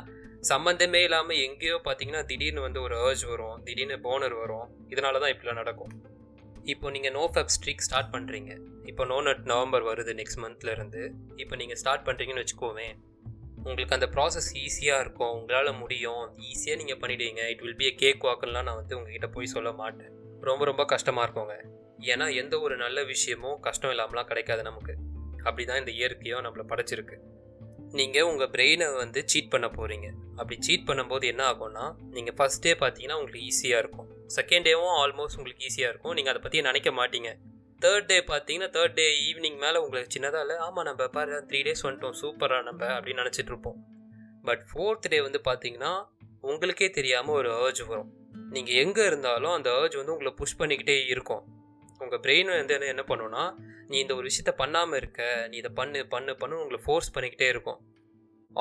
சம்மந்தமே 0.50 1.02
இல்லாமல் 1.08 1.42
எங்கேயோ 1.48 1.78
பார்த்தீங்கன்னா 1.88 2.22
திடீர்னு 2.30 2.62
வந்து 2.68 2.80
ஒரு 2.86 2.96
ஏர்ஜ் 3.08 3.26
வரும் 3.32 3.58
திடீர்னு 3.68 3.98
போனர் 4.08 4.36
வரும். 4.44 4.68
இதனால 4.94 5.20
தான் 5.24 5.34
இப்படிலாம் 5.34 5.62
நடக்கும். 5.62 5.92
இப்போ 6.72 6.88
நீங்கள் 6.92 7.14
நோ 7.16 7.24
ஃபேப் 7.34 7.54
ஸ்ட்ரீக் 7.56 7.84
ஸ்டார்ட் 7.86 8.12
பண்ணுறீங்க 8.14 8.52
இப்போ 8.90 9.06
நோ 9.06 9.22
நட் 9.28 9.46
நவம்பர் 9.52 9.84
வருது 9.90 10.14
நெக்ஸ்ட் 10.20 10.42
மந்த்லேருந்து 10.44 11.02
இப்போ 11.36 11.56
நீங்கள் 11.56 11.80
ஸ்டார்ட் 11.82 12.06
பண்ணுறீங்கன்னு 12.08 12.44
வச்சுக்கோவேன். 12.44 12.96
உங்களுக்கு 13.58 13.96
அந்த 13.98 14.08
ப்ராசஸ் 14.16 14.50
ஈஸியாக 14.64 15.00
இருக்கும். 15.04 15.34
உங்களால் 15.38 15.80
முடியும். 15.80 16.24
ஈஸியாக 16.50 16.80
நீங்கள் 16.82 17.00
பண்ணிடுவீங்க. 17.02 17.42
It 17.54 17.62
will 17.66 17.76
be 17.76 17.86
a 17.86 17.94
cake 18.04 18.26
வாக்குலாம் 18.28 18.68
நான் 18.70 18.80
வந்து 18.82 18.98
உங்ககிட்ட 19.00 19.28
போய் 19.28 19.54
சொல்ல 19.56 19.72
மாட்டேன். 19.72 20.14
ரொம்ப 20.50 20.66
ரொம்ப 20.66 20.86
கஷ்டமாக 20.94 21.26
இருக்குங்க. 21.28 21.58
ஏன்னா 22.00 22.34
எந்த 22.42 22.60
ஒரு 22.60 22.78
நல்ல 22.78 23.04
விஷயமும் 23.04 23.60
கஷ்டம் 23.60 23.92
இல்லாமலாம் 23.96 24.30
கிடைக்காது 24.32 24.64
நமக்கு. 24.70 24.96
அப்படி 25.44 25.66
தான் 25.66 25.78
இந்த 25.78 25.92
இயற்கையோ 25.92 26.40
நம்மளை 26.46 26.66
படைச்சிருக்கு. 26.72 27.18
நீங்கள் 28.00 28.24
உங்கள் 28.24 28.52
பிரெயினை 28.56 28.96
வந்து 29.04 29.24
சீட் 29.32 29.54
பண்ண 29.54 29.68
போகிறீங்க 29.68 30.10
அப்படி 30.38 30.58
சீட் 30.68 30.88
பண்ணும்போது 30.90 31.26
என்ன 31.34 31.44
ஆகும்னா 31.52 31.86
நீங்கள் 32.16 32.36
ஃபஸ்ட் 32.40 32.64
டே 32.66 32.74
பார்த்தீங்கன்னா 32.74 33.18
உங்களுக்கு 33.20 33.48
ஈஸியாக 33.50 33.84
இருக்கும். 33.84 34.10
செகண்ட் 34.38 34.68
டேவும் 34.68 34.96
ஆல்மோஸ்ட் 35.02 35.38
உங்களுக்கு 35.40 35.66
ஈஸியாக 35.70 35.92
இருக்கும். 35.94 36.16
நீங்கள் 36.18 36.34
அதை 36.34 36.42
பற்றி 36.46 36.62
நினைக்க 36.70 36.90
மாட்டீங்க. 37.00 37.32
தேர்ட் 37.84 38.08
டே 38.12 38.18
பார்த்தீங்கன்னா 38.32 38.70
தேர்ட் 38.76 38.96
டே 39.00 39.06
ஈவினிங் 39.28 39.60
மேலே 39.64 39.78
உங்களுக்கு 39.84 40.14
சின்னதாக 40.16 40.44
இல்லை 40.46 40.58
ஆமாம் 40.66 40.88
நம்ம 40.90 41.08
பாரு 41.16 41.38
த்ரீ 41.50 41.60
டேஸ் 41.68 41.86
வந்துட்டோம் 41.88 42.18
சூப்பராக 42.22 42.66
நம்ம 42.70 42.82
அப்படின்னு 42.98 43.24
நினச்சிட்டு 43.24 43.52
இருப்போம். 43.54 43.80
பட் 44.48 44.64
ஃபோர்த் 44.70 45.08
டே 45.14 45.20
வந்து 45.28 45.42
பார்த்தீங்கன்னா 45.48 45.94
உங்களுக்கே 46.52 46.90
தெரியாமல் 46.98 47.38
ஒரு 47.40 47.50
ஏர்ஜ் 47.64 47.82
வரும். 47.90 48.12
நீங்கள் 48.56 48.78
எங்கே 48.84 49.04
இருந்தாலும் 49.10 49.54
அந்த 49.58 49.70
ஏர்ஜ் 49.82 49.98
வந்து 50.00 50.14
உங்களை 50.16 50.34
புஷ் 50.40 50.60
பண்ணிக்கிட்டே 50.62 50.96
இருக்கும். 51.14 51.44
உங்கள் 52.04 52.22
பிரெயின் 52.26 52.50
வந்து 52.54 52.76
என்ன 52.78 52.92
என்ன 52.94 53.04
பண்ணுன்னா 53.10 53.44
நீ 53.90 53.98
இந்த 54.04 54.14
ஒரு 54.20 54.26
விஷயத்த 54.30 54.52
பண்ணாமல் 54.62 55.00
இருக்க 55.02 55.22
நீ 55.52 55.56
இதை 55.62 55.72
பண்ணு 55.80 56.00
பண்ணு 56.14 56.34
பண்ணு 56.42 56.62
உங்களை 56.64 56.80
ஃபோர்ஸ் 56.86 57.12
பண்ணிக்கிட்டே 57.16 57.48
இருக்கும். 57.54 57.80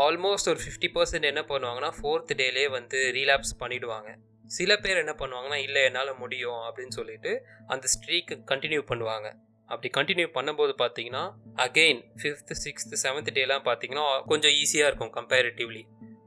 ஆல்மோஸ்ட் 0.05 0.51
ஒரு 0.53 0.61
ஃபிஃப்டி 0.65 0.89
பர்சன்ட் 0.97 1.31
என்ன 1.31 1.43
பண்ணுவாங்கன்னா 1.51 1.93
ஃபோர்த் 1.99 2.33
டேலே 2.41 2.65
வந்து 2.75 2.99
ரீலாப்ஸ் 3.17 3.55
பண்ணிவிடுவாங்க 3.63 4.11
சில 4.57 4.77
பேர் 4.85 5.03
என்ன 5.03 5.15
பண்ணுவாங்கன்னா 5.21 5.59
இல்லை 5.67 5.83
என்னால் 5.89 6.13
முடியும் 6.23 6.61
அப்படின்னு 6.67 6.95
சொல்லிட்டு 6.99 7.33
அந்த 7.75 7.87
ஸ்ட்ரீக்கு 7.95 8.37
கண்டினியூ 8.53 8.83
பண்ணுவாங்க. 8.91 9.29
அப்படி 9.69 9.89
கண்டினியூ 9.97 10.29
பண்ணும்போது 10.37 10.73
பார்த்தீங்கன்னா 10.83 11.25
அகெயின் 11.65 12.01
ஃபிஃப்த்து 12.21 12.55
சிக்ஸ்த்து 12.65 13.01
செவன்த் 13.03 13.31
டேலாம் 13.37 13.67
பார்த்தீங்கன்னா 13.69 14.07
கொஞ்சம் 14.31 14.55
ஈஸியாக 14.63 14.89
இருக்கும் 14.91 15.13
கம்பேரிட்டிவ்லி 15.19 15.83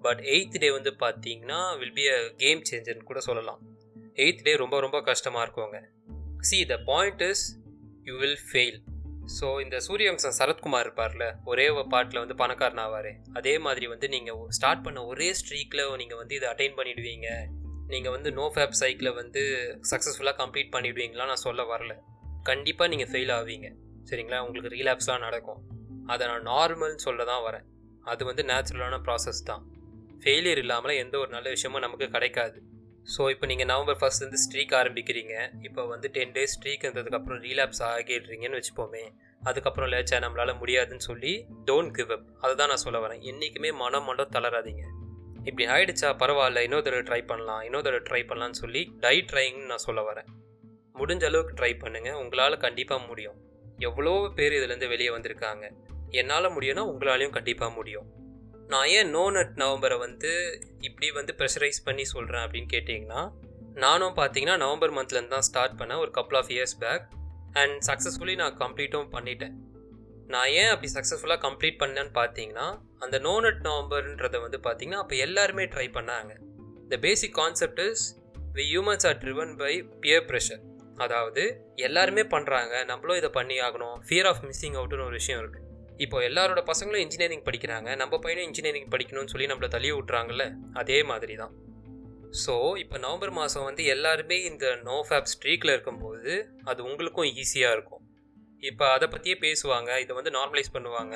பட் 0.06 0.22
எயித் 0.34 0.56
டே 0.64 0.70
வந்து 0.78 0.92
பார்த்தீங்கன்னா 1.04 1.60
வில் 1.82 1.94
பி 1.98 2.06
அ 2.14 2.18
கேம் 2.44 2.62
சேஞ்சர்னு 2.70 3.10
கூட 3.10 3.20
சொல்லலாம். 3.28 3.60
எயித் 4.24 4.46
டே 4.48 4.54
ரொம்ப 4.64 4.80
ரொம்ப 4.86 4.98
கஷ்டமாக 5.10 5.44
இருக்குங்க. 5.46 5.80
See 6.50 6.58
the 6.72 6.78
point 6.92 7.24
is 7.30 7.44
you 8.10 8.16
will 8.24 8.42
fail 8.50 8.80
so 9.36 9.48
இந்த 9.64 9.78
சூரியவம்சம் 9.88 10.38
சரத்குமார் 10.40 10.86
இருப்பார்ல 10.86 11.26
ஒரே 11.52 11.66
பாட்டில் 11.94 12.22
வந்து 12.22 12.36
பணக்காரன் 12.42 12.82
ஆவார். 12.86 13.12
அதே 13.40 13.54
மாதிரி 13.66 13.86
வந்து 13.94 14.08
நீங்கள் 14.16 14.42
ஸ்டார்ட் 14.58 14.86
பண்ண 14.88 15.06
ஒரே 15.12 15.30
ஸ்ட்ரீக்கில் 15.42 15.84
நீங்கள் 16.02 16.22
வந்து 16.22 16.36
இதை 16.40 16.48
அட்டைன் 16.54 16.78
பண்ணிடுவீங்க. 16.80 17.30
நீங்கள் 17.88 18.12
வந்து 18.12 18.32
நோ 18.32 18.52
ஃபேப் 18.56 18.70
சைக்கிளை 18.70 19.12
வந்து 19.14 19.42
சக்ஸஸ்ஃபுல்லாக 19.92 20.36
கம்ப்ளீட் 20.42 20.74
பண்ணிவிடுவீங்களா 20.76 21.26
நான் 21.26 21.36
சொல்ல 21.36 21.64
வரல. 21.64 21.96
கண்டிப்பாக 22.44 22.96
நீங்கள் 22.96 23.12
ஃபெயில் 23.12 23.34
ஆவீங்க. 23.40 23.74
சரிங்களா? 24.10 24.40
உங்களுக்கு 24.40 24.76
ரீலாப்ஸ்லாம் 24.78 25.20
நடக்கும். 25.20 25.62
அதை 26.08 26.28
நான் 26.28 26.48
நார்மல்னு 26.48 26.96
சொல்ல 26.96 27.24
தான் 27.24 27.44
வரேன். 27.44 27.66
அது 28.04 28.26
வந்து 28.26 28.44
நேச்சுரலான 28.44 29.00
ப்ராசஸ் 29.08 29.44
தான். 29.44 29.64
ஃபெயிலியர் 30.24 30.58
இல்லாமல் 30.58 30.96
எந்த 30.96 31.18
ஒரு 31.18 31.30
நல்ல 31.30 31.50
விஷயமும் 31.50 31.82
நமக்கு 31.82 32.10
கிடைக்காது. 32.10 32.62
ஸோ 33.18 33.30
இப்போ 33.30 33.46
நீங்கள் 33.46 33.66
நவம்பர் 33.66 33.98
ஃபர்ஸ்ட்லேருந்து 34.02 34.42
ஸ்ட்ரீக் 34.44 34.74
ஆரம்பிக்கிறீங்க. 34.80 35.62
இப்போ 35.62 35.86
வந்து 35.86 36.10
டென் 36.10 36.32
டேஸ் 36.32 36.54
ஸ்ட்ரீக் 36.60 36.84
இருந்ததுக்கப்புறம் 36.84 37.40
ரீலாப்ஸ் 37.40 37.84
ஆகிடுறீங்கன்னு 37.84 38.60
வச்சுப்போமே. 38.60 39.14
அதுக்கப்புறம் 39.42 39.90
லேச்சா 39.90 40.18
நம்மளால் 40.26 40.60
முடியாதுன்னு 40.60 41.00
சொல்லி 41.00 41.46
டோன்ட் 41.66 41.92
கிவ் 41.92 42.12
அப் 42.12 42.28
அதை 42.40 42.56
தான் 42.56 42.68
நான் 42.68 42.84
சொல்ல 42.86 43.08
வரேன். 43.08 43.22
என்றைக்குமே 43.22 43.72
மனம் 43.72 44.04
மட்டும் 44.04 44.30
தளராதீங்க. 44.30 44.84
இப்படி 45.44 45.66
ஆயிடுச்சா 45.70 46.10
பரவாயில்ல 46.22 46.60
இன்னொரு 46.60 46.84
தடவை 46.84 47.04
ட்ரை 47.04 47.28
பண்ணலாம் 47.28 47.62
இன்னொரு 47.62 47.84
தடவை 47.84 48.04
ட்ரை 48.10 48.30
பண்ணலாம்னு 48.30 48.60
சொல்லி 48.64 48.92
டை 49.00 49.26
ட்ரைங்னு 49.32 49.66
நான் 49.66 49.86
சொல்ல 49.88 50.02
வரேன். 50.12 50.30
முடிஞ்ச 50.94 51.24
அளவுக்கு 51.26 51.54
ட்ரை 51.60 51.72
பண்ணுங்கள் 51.84 52.14
உங்களால் 52.14 52.58
கண்டிப்பாக 52.58 53.06
முடியும். 53.06 53.38
எவ்வளோ 53.78 54.32
பேர் 54.36 54.54
இதுலேருந்து 54.54 54.88
வெளியே 54.88 55.10
வந்திருக்காங்க. 55.10 55.66
என்னால் 56.10 56.54
முடியும்னா 56.56 56.84
உங்களாலையும் 56.92 57.30
கண்டிப்பாக 57.30 57.72
முடியும். 57.72 58.08
நான் 58.68 58.88
ஏன் 58.88 59.10
நோ 59.10 59.32
நட் 59.32 59.56
நவம்பரை 59.56 59.98
வந்து 59.98 60.32
இப்படி 60.80 61.12
வந்து 61.12 61.36
ப்ரெஷரைஸ் 61.38 61.80
பண்ணி 61.84 62.06
சொல்கிறேன் 62.06 62.42
அப்படின்னு 62.42 62.70
கேட்டிங்கன்னா 62.74 63.22
நானும் 63.74 64.16
பார்த்தீங்கன்னா 64.16 64.58
நவம்பர் 64.58 64.94
மந்த்லேருந்து 64.94 65.28
தான் 65.28 65.42
ஸ்டார்ட் 65.42 65.82
பண்ணேன் 65.82 65.98
ஒரு 65.98 66.12
couple 66.16 66.36
of 66.36 66.50
years 66.50 66.78
back 66.80 67.06
and 67.54 67.78
successfully 67.88 68.36
நான் 68.36 68.58
கம்ப்ளீட்டும் 68.58 69.10
பண்ணிட்டேன். 69.12 69.56
நான் 70.34 70.52
ஏன் 70.60 70.70
அப்படி 70.74 70.90
சக்ஸஸ்ஃபுல்லாக 70.94 71.42
கம்ப்ளீட் 71.46 71.80
பண்ணேன்னு 71.82 72.12
பார்த்தீங்கன்னா 72.20 72.68
அந்த 73.00 73.20
நோ 73.20 73.34
நட் 73.40 73.62
நவம்பர்ன்றதை 73.64 74.40
வந்து 74.42 74.60
பார்த்தீங்கன்னா 74.68 75.02
அப்போ 75.04 75.16
எல்லாருமே 75.26 75.64
ட்ரை 75.64 75.88
பண்ணாங்க. 75.98 76.32
The 76.90 76.98
basic 76.98 77.34
concept 77.34 77.82
is 77.88 78.04
we 78.54 78.64
humans 78.72 79.06
are 79.08 79.18
driven 79.18 79.54
by 79.58 79.74
peer 80.02 80.26
pressure 80.30 80.62
அதாவது 80.98 81.44
எல்லாருமே 81.76 82.22
பண்ணுறாங்க 82.22 82.74
நம்மளும் 82.86 83.18
இதை 83.18 83.30
பண்ணி 83.30 83.56
ஆகணும் 83.60 83.98
ஃபியர் 84.08 84.30
ஆஃப் 84.32 84.42
மிஸ்ஸிங் 84.44 84.78
அவுட்னு 84.80 85.06
ஒரு 85.06 85.18
விஷயம் 85.22 85.40
இருக்குது 85.44 85.70
இப்போ 85.98 86.18
எல்லாரோட 86.30 86.62
பசங்களும் 86.72 87.04
இன்ஜினியரிங் 87.06 87.46
படிக்கிறாங்க 87.48 87.90
நம்ம 87.96 88.20
பையனும் 88.20 88.48
இன்ஜினியரிங் 88.48 88.90
படிக்கணும்னு 88.90 89.34
சொல்லி 89.34 89.48
நம்மளை 89.48 89.68
தள்ளி 89.68 89.92
விட்றாங்கல்ல 89.92 90.46
அதே 90.74 91.00
மாதிரி 91.04 91.36
தான் 91.36 91.54
ஸோ 92.46 92.54
இப்போ 92.78 92.98
நவம்பர் 92.98 93.32
மாதம் 93.32 93.64
வந்து 93.64 93.84
எல்லாருமே 93.86 94.38
இந்த 94.44 94.68
நோ 94.88 94.96
ஃபேப் 95.10 95.32
ஸ்ட்ரீக்கில் 95.34 95.74
இருக்கும்போது 95.74 96.34
அது 96.64 96.80
உங்களுக்கும் 96.84 97.30
ஈஸியாக 97.42 97.76
இருக்கும். 97.76 98.03
இப்போ 98.70 98.86
அதை 98.96 99.08
பற்றியே 99.14 99.36
பேசுவாங்க. 99.46 99.92
இதை 100.04 100.14
வந்து 100.20 100.32
நார்மலைஸ் 100.38 100.74
பண்ணுவாங்க. 100.76 101.16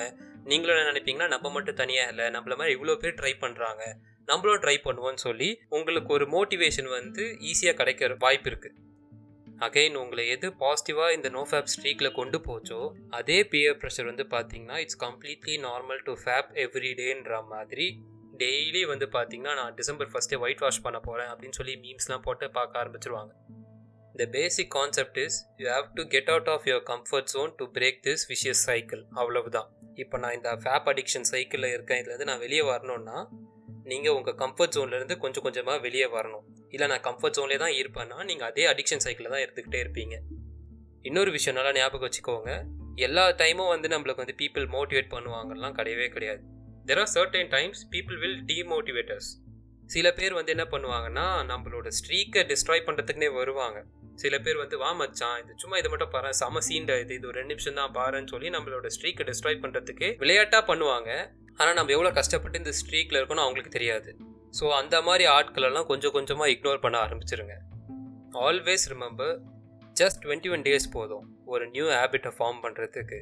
நீங்களும் 0.51 0.75
என்ன 0.75 0.89
நினைப்பீங்கன்னா 0.91 1.29
நம்ம 1.35 1.51
மட்டும் 1.55 1.79
தனியாக 1.81 2.11
இல்லை. 2.13 2.25
நம்மள 2.35 2.55
மாதிரி 2.59 2.75
இவ்வளோ 2.77 2.95
பேர் 3.03 3.17
ட்ரை 3.21 3.33
பண்ணுறாங்க 3.43 3.83
நம்மளும் 4.27 4.63
ட்ரை 4.63 4.77
பண்ணுவோம்னு 4.85 5.23
சொல்லி 5.27 5.49
உங்களுக்கு 5.77 6.09
ஒரு 6.17 6.25
மோட்டிவேஷன் 6.33 6.89
வந்து 6.97 7.25
ஈஸியாக 7.51 7.77
கிடைக்கிற 7.81 8.15
வாய்ப்பு 8.23 8.49
இருக்குது 8.51 8.75
அகைன் 9.65 9.95
உங்களை 10.01 10.23
எது 10.33 10.47
பாசிட்டிவாக 10.59 11.15
இந்த 11.17 11.29
நோ 11.35 11.43
ஃபேப் 11.49 11.71
ஸ்ட்ரீக்கில் 11.73 12.15
கொண்டு 12.17 12.37
போச்சோ 12.47 12.81
அதே 13.09 13.37
பியர் 13.51 13.77
ப்ரெஷர் 13.81 14.09
வந்து 14.09 14.25
பார்த்தீங்கன்னா 14.33 14.77
it's 14.83 14.99
completely 15.05 15.55
normal 15.67 16.03
to 16.07 16.13
fap 16.23 16.51
every 16.65 16.91
டேன்ற 16.99 17.39
மாதிரி 17.53 17.87
டெய்லி 18.41 18.81
வந்து 18.85 19.07
பார்த்தீங்கன்னா 19.15 19.53
நான் 19.61 19.77
டிசம்பர் 19.79 20.11
ஃபஸ்ட்டே 20.11 20.39
ஒயிட் 20.43 20.63
வாஷ் 20.65 20.83
பண்ண 20.85 20.99
போகிறேன் 20.99 21.31
அப்படின்னு 21.31 21.59
சொல்லி 21.59 21.75
மீம்ஸ்லாம் 21.85 22.25
போட்டு 22.27 22.47
பார்க்க 22.59 22.81
ஆரம்பிச்சிருவாங்க. 22.81 23.33
The 24.19 24.25
basic 24.35 24.69
concept 24.75 25.17
is 25.23 25.35
you 25.61 25.65
have 25.73 25.87
to 25.97 26.03
get 26.13 26.29
out 26.33 26.47
of 26.53 26.63
your 26.69 26.85
comfort 26.91 27.27
zone 27.33 27.51
to 27.59 27.65
break 27.75 27.99
this 28.05 28.23
vicious 28.31 28.61
cycle 28.69 29.01
அவ்வளவுதான். 29.21 29.67
இப்போ 30.03 30.17
நான் 30.23 30.35
இந்த 30.37 30.49
ஃபேப் 30.63 30.87
அடிக்ஷன் 30.91 31.27
சைக்கிளில் 31.31 31.73
இருக்கேன் 31.73 31.99
இதுலேருந்து 32.01 32.27
நான் 32.29 32.41
வெளியே 32.45 32.61
வரணும்னா 32.61 33.17
நீங்கள் 33.91 34.15
உங்கள் 34.17 34.37
கம்ஃபர்ட் 34.43 34.73
ஜோன்லேருந்து 34.75 35.17
கொஞ்சம் 35.23 35.45
கொஞ்சமாக 35.47 35.77
வெளியே 35.85 36.07
வரணும். 36.15 36.45
இல்லை 36.69 36.87
நான் 36.91 37.03
கம்ஃபர்ட் 37.09 37.37
ஜோன்லேயே 37.37 37.59
தான் 37.63 37.75
இருப்பேன்னா 37.81 38.17
நீங்கள் 38.29 38.47
அதே 38.49 38.65
அடிக்ஷன் 38.71 39.03
சைக்கிளில் 39.05 39.33
தான் 39.35 39.43
எடுத்துக்கிட்டே 39.45 39.81
இருப்பீங்க. 39.85 40.17
இன்னொரு 41.01 41.31
விஷயம் 41.31 41.57
நல்லா 41.59 41.73
ஞாபகம் 41.79 42.07
வச்சுக்கோங்க. 42.07 42.51
எல்லா 43.07 43.25
டைமும் 43.41 43.71
வந்து 43.73 43.87
நம்மளுக்கு 43.93 44.23
வந்து 44.23 44.37
பீப்புள் 44.41 44.65
மோட்டிவேட் 44.77 45.11
பண்ணுவாங்கலாம் 45.15 45.75
கிடையவே 45.79 46.07
கிடையாது. 46.15 46.41
There 46.85 47.01
are 47.03 47.11
certain 47.13 47.51
times 47.55 47.83
people 47.93 48.19
will 48.23 48.39
demotivators 48.51 49.29
சில 49.93 50.07
பேர் 50.13 50.33
வந்து 50.33 50.53
என்ன 50.55 50.65
பண்ணுவாங்கன்னா 50.71 51.25
நம்மளோட 51.51 51.87
ஸ்ட்ரீக்கை 51.97 52.41
டிஸ்ட்ராய் 52.51 52.83
பண்ணுறதுக்குனே 52.87 53.29
வருவாங்க. 53.33 53.77
சில 54.21 54.35
பேர் 54.45 54.61
வந்து 54.63 54.77
வா 54.83 54.91
மச்சான் 54.99 55.37
இது 55.41 55.53
சும்மா 55.63 55.77
இதை 55.81 55.89
மட்டும் 55.93 56.13
பாரு 56.15 56.29
சம 56.41 56.61
சீண்ட 56.67 56.93
இது 57.03 57.13
இது 57.17 57.27
ஒரு 57.31 57.37
ரெண்டு 57.39 57.53
நிமிஷம் 57.53 57.79
தான் 57.81 57.93
பாருன்னு 57.97 58.31
சொல்லி 58.33 58.49
நம்மளோட 58.55 58.89
ஸ்ட்ரீக்கை 58.95 59.25
டிஸ்ட்ராய் 59.29 59.61
பண்ணுறதுக்கு 59.63 60.07
விளையாட்டாக 60.23 60.63
பண்ணுவாங்க. 60.71 61.09
ஆனால் 61.59 61.77
நம்ம 61.79 61.93
எவ்வளோ 61.97 62.11
கஷ்டப்பட்டு 62.19 62.61
இந்த 62.61 62.73
ஸ்ட்ரீக்கில் 62.79 63.19
இருக்கணும் 63.19 63.45
அவங்களுக்கு 63.45 63.75
தெரியாது. 63.77 64.11
ஸோ 64.57 64.65
அந்த 64.81 64.95
மாதிரி 65.07 65.25
ஆட்களெல்லாம் 65.37 65.87
கொஞ்சம் 65.91 66.15
கொஞ்சமாக 66.17 66.53
இக்னோர் 66.55 66.83
பண்ண 66.85 66.97
ஆரம்பிச்சிருங்க. 67.05 67.55
Always 68.47 68.85
remember 68.93 69.35
just 70.01 70.21
twenty 70.23 70.49
one 70.55 70.65
days 70.67 70.87
போதும். 70.95 71.25
ஒரு 71.53 71.65
நியூ 71.75 71.85
ஹேபிட்டை 71.97 72.31
ஃபார்ம் 72.37 72.61
பண்ணுறதுக்கு 72.65 73.19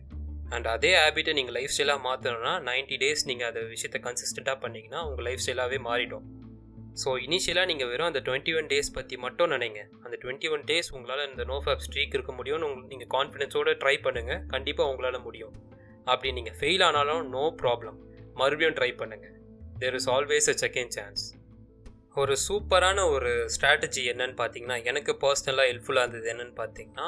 அண்ட் 0.55 0.67
அதே 0.73 0.91
ஹேபிட்டை 1.01 1.33
நீங்கள் 1.37 1.55
லைஃப் 1.57 1.73
ஸ்டைலாக 1.75 2.01
மாற்றணும்னா 2.07 2.51
நைன்ட்டி 2.69 2.97
டேஸ் 3.03 3.23
நீங்கள் 3.29 3.47
அந்த 3.51 3.61
விஷயத்தை 3.75 3.99
கன்சிஸ்டண்ட்டாக 4.07 4.57
பண்ணிங்கன்னா 4.63 4.99
உங்கள் 5.07 5.25
லைஃப் 5.27 5.43
ஸ்டைலாகவே 5.43 5.79
மாறிடும். 5.87 6.25
ஸோ 7.01 7.09
இனிஷியலாக 7.25 7.69
நீங்கள் 7.71 7.89
வெறும் 7.91 8.09
அந்த 8.11 8.21
டுவெண்ட்டி 8.27 8.53
ஒன் 8.57 8.67
டேஸ் 8.73 8.89
பற்றி 8.97 9.15
மட்டும் 9.25 9.51
நினைங்க. 9.53 9.79
அந்த 10.05 10.15
டுவெண்ட்டி 10.23 10.49
ஒன் 10.55 10.63
டேஸ் 10.69 10.89
உங்களால் 10.97 11.23
இந்த 11.29 11.45
நோ 11.51 11.57
ஃபேப் 11.63 11.83
ஸ்ட்ரீக் 11.87 12.15
இருக்க 12.17 12.33
முடியும்னு 12.39 12.67
உங்களுக்கு 12.67 12.93
நீங்கள் 12.95 13.11
கான்ஃபிடென்ஸோடு 13.15 13.73
ட்ரை 13.83 13.95
பண்ணுங்கள் 14.05 14.41
கண்டிப்பாக 14.53 14.91
உங்களால் 14.91 15.23
முடியும். 15.27 15.55
அப்படி 16.11 16.31
நீங்கள் 16.37 16.57
ஃபெயில் 16.59 16.83
ஆனாலும் 16.89 17.23
நோ 17.35 17.45
ப்ராப்ளம் 17.61 17.97
மறுபடியும் 18.41 18.77
ட்ரை 18.79 18.91
பண்ணுங்கள் 19.01 19.35
there 19.81 19.97
is 19.99 20.09
always 20.15 20.47
a 20.53 20.55
second 20.65 20.93
chance 20.97 21.23
ஒரு 22.21 22.33
சூப்பரான 22.47 22.99
ஒரு 23.13 23.31
ஸ்ட்ராட்டஜி 23.53 24.03
என்னன்னு 24.11 24.35
பார்த்தீங்கன்னா 24.41 24.77
எனக்கு 24.89 25.13
பர்சனலாக 25.23 25.69
ஹெல்ப்ஃபுல்லாக 25.71 26.05
இருந்தது 26.05 26.29
என்னன்னு 26.33 26.55
பார்த்தீங்கன்னா 26.61 27.07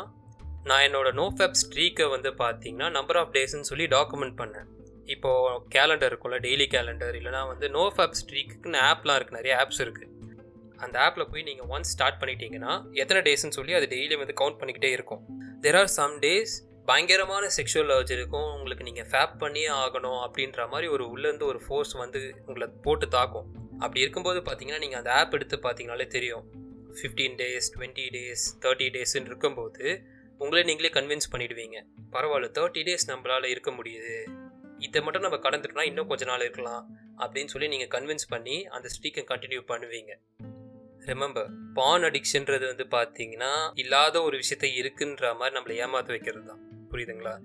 நான் 0.70 0.86
என்னோடய 0.88 1.18
நோ 1.20 1.28
ஃபேப் 1.36 1.60
ஸ்ட்ரீக்கை 1.62 2.08
வந்து 2.16 2.32
பார்த்தீங்கன்னா 2.42 2.90
நம்பர் 2.98 3.20
ஆஃப் 3.22 3.32
டேஸ்ன்னு 3.36 3.70
சொல்லி 3.72 3.86
டாக்குமெண்ட் 3.96 4.36
பண்ணேன். 4.42 4.68
இப்போது 5.14 5.60
கேலண்டர் 5.76 6.10
இருக்கும்ல 6.12 6.38
டெய்லி 6.46 6.66
கேலண்டர் 6.76 7.18
இல்லைனா 7.20 7.42
வந்து 7.52 7.68
நோ 7.78 7.84
ஃபேப் 7.96 8.18
ஸ்ட்ரீக்குன்னு 8.22 8.80
ஆப்லாம் 8.92 9.18
இருக்குது 9.20 9.40
நிறைய 9.40 9.54
ஆப்ஸ் 9.64 9.82
இருக்குது 9.86 10.14
அந்த 10.86 10.96
ஆப்பில் 11.04 11.30
போய் 11.32 11.46
நீங்கள் 11.50 11.70
ஒன்ஸ் 11.74 11.92
ஸ்டார்ட் 11.96 12.20
பண்ணிட்டீங்கன்னா 12.22 12.74
எத்தனை 13.02 13.20
டேஸ்ன்னு 13.28 13.58
சொல்லி 13.58 13.74
அது 13.78 13.86
டெய்லியும் 13.94 14.22
வந்து 14.24 14.36
கவுண்ட் 14.42 14.60
பண்ணிக்கிட்டே 14.60 14.92
இருக்கும். 14.98 15.22
தெர் 15.64 15.78
ஆர் 15.82 15.92
சம் 16.00 16.16
டேஸ் 16.26 16.54
பயங்கரமான 16.90 17.46
செக்ஷுவல் 17.56 17.90
லர்ஜ் 17.92 18.12
இருக்கும் 18.18 18.50
உங்களுக்கு 18.56 18.86
நீங்கள் 18.90 19.08
ஃபேப் 19.12 19.34
பண்ணியே 19.44 19.70
ஆகணும் 19.84 20.20
அப்படின்ற 20.26 20.68
மாதிரி 20.74 20.88
ஒரு 20.96 21.06
உள்ளேருந்து 21.14 21.46
ஒரு 21.52 21.60
ஃபோர்ஸ் 21.66 21.94
வந்து 22.04 22.22
உங்களை 22.46 22.68
போட்டு 22.86 23.08
தாக்கும். 23.18 23.48
அப்படி 23.80 24.04
இருக்கும்போது 24.06 24.40
பார்த்தீங்கன்னா 24.48 24.84
நீங்கள் 24.86 25.02
அந்த 25.02 25.12
ஆப் 25.20 25.36
எடுத்து 25.38 25.58
பார்த்தீங்கனாலே 25.66 26.08
தெரியும். 26.18 26.46
Fifteen 26.98 27.36
days 27.42 27.68
twenty 27.76 28.06
days 28.18 28.46
thirty 28.66 28.88
டேஸ்ன்னு 28.96 29.30
இருக்கும்போது 29.32 29.86
உங்களே 30.44 30.64
நீங்களே 30.64 30.92
கன்வின்ஸ் 30.98 31.32
பண்ணிடுவீங்க. 31.34 31.78
பரவாயில்ல 32.16 32.50
தேர்ட்டி 32.58 32.82
டேஸ் 32.88 33.08
நம்மளால் 33.12 33.54
இருக்க 33.54 33.72
முடியுது. 33.72 34.16
இதை 34.80 35.02
மட்டும் 35.02 35.26
நம்ம 35.26 35.38
கடந்துட்டோம்னா 35.38 35.86
இன்னும் 35.86 36.08
கொஞ்ச 36.08 36.26
நாள் 36.26 36.40
இருக்கலாம் 36.40 36.84
அப்படின்னு 37.18 37.52
சொல்லி 37.54 37.68
நீங்கள் 37.68 37.92
கன்வின்ஸ் 37.96 38.28
பண்ணி 38.30 38.58
அந்த 38.68 38.90
ஸ்ட்ரீக்கை 38.94 39.24
கண்டினியூ 39.32 39.62
பண்ணுவீங்க. 39.72 40.14
ரிமெம்பர் 41.06 41.50
பான் 41.74 42.04
அடிக்ஷன்றது 42.04 42.66
வந்து 42.66 42.86
பார்த்தீங்கன்னா 42.96 43.52
இல்லாத 43.74 44.22
ஒரு 44.22 44.38
விஷயத்த 44.38 44.68
இருக்குன்ற 44.82 45.36
மாதிரி 45.36 45.56
நம்மளை 45.58 45.76
ஏமாற்ற 45.84 46.12
வைக்கிறது 46.16 46.46
தான் 46.46 46.64
புரியுதுங்களா? 46.92 47.36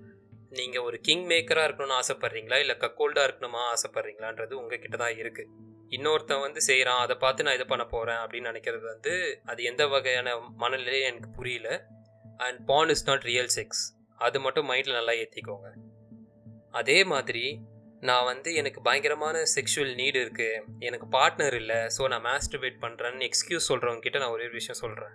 நீங்கள் 0.49 0.81
ஒரு 0.81 0.97
கிங் 0.99 1.25
மேக்கராக 1.29 1.67
இருக்கணும்னு 1.67 1.99
ஆசைப்பட்றீங்களா? 1.99 2.57
இல்லை 2.59 2.75
கக்கோல்டாக 2.75 3.27
இருக்கணுமா 3.27 3.61
ஆசைப்பட்றீங்களான்றது 3.73 4.53
உங்ககிட்ட 4.53 4.97
தான் 4.97 5.15
இருக்குது 5.21 5.49
இன்னொருத்தன் 5.89 6.39
வந்து 6.39 6.61
செய்கிறான் 6.61 6.97
அதை 6.97 7.15
பார்த்து 7.15 7.43
நான் 7.43 7.53
இதை 7.53 7.67
பண்ண 7.69 7.85
போகிறேன் 7.85 8.15
அப்படின்னு 8.15 8.51
நினைக்கிறது 8.51 8.85
வந்து 8.93 9.13
அது 9.45 9.63
எந்த 9.63 9.87
வகையான 9.87 10.35
மனநிலையும் 10.59 11.09
எனக்கு 11.11 11.29
புரியல. 11.29 11.69
And 12.37 12.65
porn 12.65 12.89
is 12.89 13.07
not 13.07 13.25
real 13.31 13.51
sex 13.55 13.83
அது 14.15 14.39
மட்டும் 14.39 14.69
மைண்டில் 14.69 14.97
நல்லா 14.99 15.11
ஏற்றிக்கோங்க 15.11 15.69
அதே 16.73 17.03
மாதிரி 17.03 17.45
நான் 17.99 18.25
வந்து 18.25 18.53
எனக்கு 18.53 18.81
பயங்கரமான 18.81 19.43
செக்ஷுவல் 19.55 19.95
நீடு 19.95 20.19
இருக்குது 20.25 20.63
எனக்கு 20.79 21.07
பார்ட்னர் 21.11 21.53
இல்லை 21.53 21.75
ஸோ 21.97 22.07
நான் 22.07 22.25
மாஸ்டர்பேட் 22.25 22.81
பண்ணுறேன்னு 22.81 23.29
எக்ஸ்கியூஸ் 23.29 23.69
சொல்கிறவங்ககிட்ட 23.69 24.19
நான் 24.19 24.29
ஒரே 24.29 24.43
ஒரு 24.43 24.51
விஷயம் 24.51 24.81
சொல்கிறேன் 24.81 25.13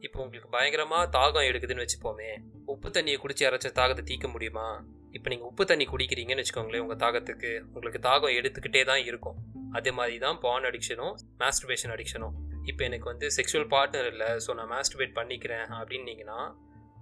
இப்போ 0.00 0.22
உங்களுக்கு 0.22 0.48
பயங்கரமாக 0.48 1.18
தாகம் 1.18 1.48
எடுக்குதுன்னு 1.50 1.84
வச்சுப்போமே 1.84 2.30
உப்பு 2.66 2.90
தண்ணியை 2.90 3.18
குடிச்சு 3.20 3.44
யாராச்சும் 3.44 3.76
தாகத்தை 3.78 4.04
தீக்க 4.04 4.28
முடியுமா? 4.28 4.66
இப்போ 5.10 5.28
நீங்கள் 5.30 5.48
உப்பு 5.48 5.64
தண்ணி 5.64 5.84
குடிக்கிறீங்கன்னு 5.84 6.42
வச்சுக்கோங்களேன் 6.44 6.78
உங்கள் 6.78 6.96
தாகத்துக்கு 6.96 7.50
உங்களுக்கு 7.66 8.08
தாகம் 8.08 8.36
எடுத்துக்கிட்டே 8.38 8.84
தான் 8.84 9.02
இருக்கும். 9.04 9.36
அதே 9.72 9.90
மாதிரி 9.90 10.18
தான் 10.18 10.38
பான் 10.40 10.64
அடிக்ஷனும் 10.64 11.14
மாஸ்டர்பேஷன் 11.38 11.92
அடிக்ஷனும் 11.94 12.34
இப்போ 12.64 12.84
எனக்கு 12.84 13.04
வந்து 13.04 13.26
செக்ஷுவல் 13.36 13.68
பார்ட்னர் 13.70 14.08
இல்லை 14.12 14.26
ஸோ 14.46 14.54
நான் 14.54 14.70
மாஸ்டர்பேட் 14.70 15.14
பண்ணிக்கிறேன் 15.14 15.66
அப்படின்னீங்கன்னா 15.70 16.38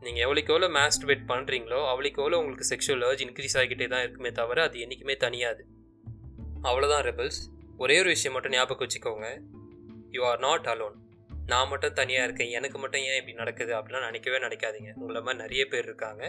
நீங்கள் 0.05 0.25
எவ்வளோக்கு 0.27 0.53
எவ்வளோ 0.55 0.69
மாஸ்டர்பேட் 0.79 1.25
பண்ணுறீங்களோ 1.33 1.81
அவ்வளோக்கு 1.91 2.21
எவ்வளோ 2.23 2.39
உங்களுக்கு 2.43 2.67
செக்ஷுவல் 2.73 3.05
ஏர்ஜ் 3.09 3.23
இன்க்ரீஸ் 3.27 3.57
ஆகிக்கிட்டே 3.59 3.87
தான் 3.93 4.05
இருக்குமே 4.05 4.31
தவிர 4.41 4.63
அது 4.69 4.79
என்றைக்குமே 4.85 5.17
தனியாது 5.27 5.63
அவ்வளோதான் 6.71 7.05
ரெபல்ஸ் 7.11 7.41
ஒரே 7.83 7.97
ஒரு 8.03 8.11
விஷயம் 8.15 8.35
மட்டும் 8.37 8.55
ஞாபகம் 8.57 8.85
வச்சுக்கோங்க. 8.85 9.29
யூ 10.17 10.21
ஆர் 10.31 10.43
நாட் 10.47 10.67
அலோன் 10.73 10.97
நான் 11.51 11.71
மட்டும் 11.71 11.97
தனியாக 12.01 12.27
இருக்கேன். 12.27 12.51
எனக்கு 12.59 12.79
மட்டும் 12.83 13.05
ஏன் 13.09 13.19
இப்படி 13.21 13.35
நடக்குது? 13.41 13.73
அப்படிலாம் 13.79 14.07
நினைக்கவே 14.09 14.39
நினைக்காதீங்க. 14.47 14.91
உங்களை 15.03 15.21
மாதிரி 15.27 15.43
நிறைய 15.45 15.63
பேர் 15.73 15.87
இருக்காங்க. 15.91 16.23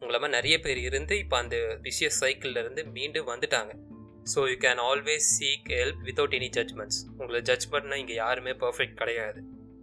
உங்களை 0.00 0.18
மாதிரி 0.20 0.36
நிறைய 0.38 0.56
பேர் 0.64 0.80
இருந்து 0.88 1.14
இப்போ 1.24 1.36
அந்த 1.42 1.56
விஷய 1.88 2.08
சைக்கிள்லேருந்து 2.20 2.84
மீண்டும் 2.96 3.28
வந்துட்டாங்க. 3.32 3.72
So 4.32 4.40
you 4.52 4.56
can 4.66 4.80
always 4.88 5.28
seek 5.36 5.68
help 5.78 6.00
without 6.08 6.36
any 6.38 6.50
judgements 6.58 7.00
உங்களை 7.18 7.40
ஜட்ஜ் 7.50 7.68
பண்ணால் 7.74 8.00
இங்கே 8.02 8.16
யாருமே 8.24 8.54
பர்ஃபெக்ட் 8.64 8.98
கிடையாது. 9.02 9.42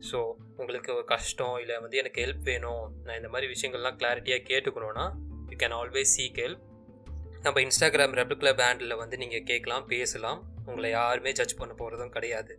ஸோ 0.09 0.19
உங்களுக்கு 0.57 0.89
ஒரு 0.95 1.05
கஷ்டம் 1.05 1.57
இல்லை 1.57 1.75
வந்து 1.79 1.97
எனக்கு 1.97 2.21
ஹெல்ப் 2.25 2.43
வேணும். 2.51 2.85
நான் 3.05 3.19
இந்த 3.21 3.29
மாதிரி 3.29 3.47
விஷயங்கள்லாம் 3.53 3.97
கிளாரிட்டியாக 4.01 4.43
கேட்டுக்கணுன்னா 4.51 5.05
you 5.49 5.57
can 5.63 5.75
always 5.79 6.13
seek 6.15 6.39
help 6.43 6.63
நம்ம 7.45 7.61
இன்ஸ்டாகிராம் 7.61 8.13
ரெபல் 8.19 8.39
கிளப் 8.41 8.61
ஹேண்டில் 8.65 8.95
வந்து 8.97 9.15
நீங்கள் 9.17 9.43
கேட்கலாம் 9.43 9.85
பேசலாம். 9.87 10.41
உங்களை 10.65 10.89
யாருமே 10.91 11.31
ஜட்ஜ் 11.31 11.55
பண்ண 11.57 11.73
போகிறதும் 11.79 12.13
கிடையாது. 12.17 12.53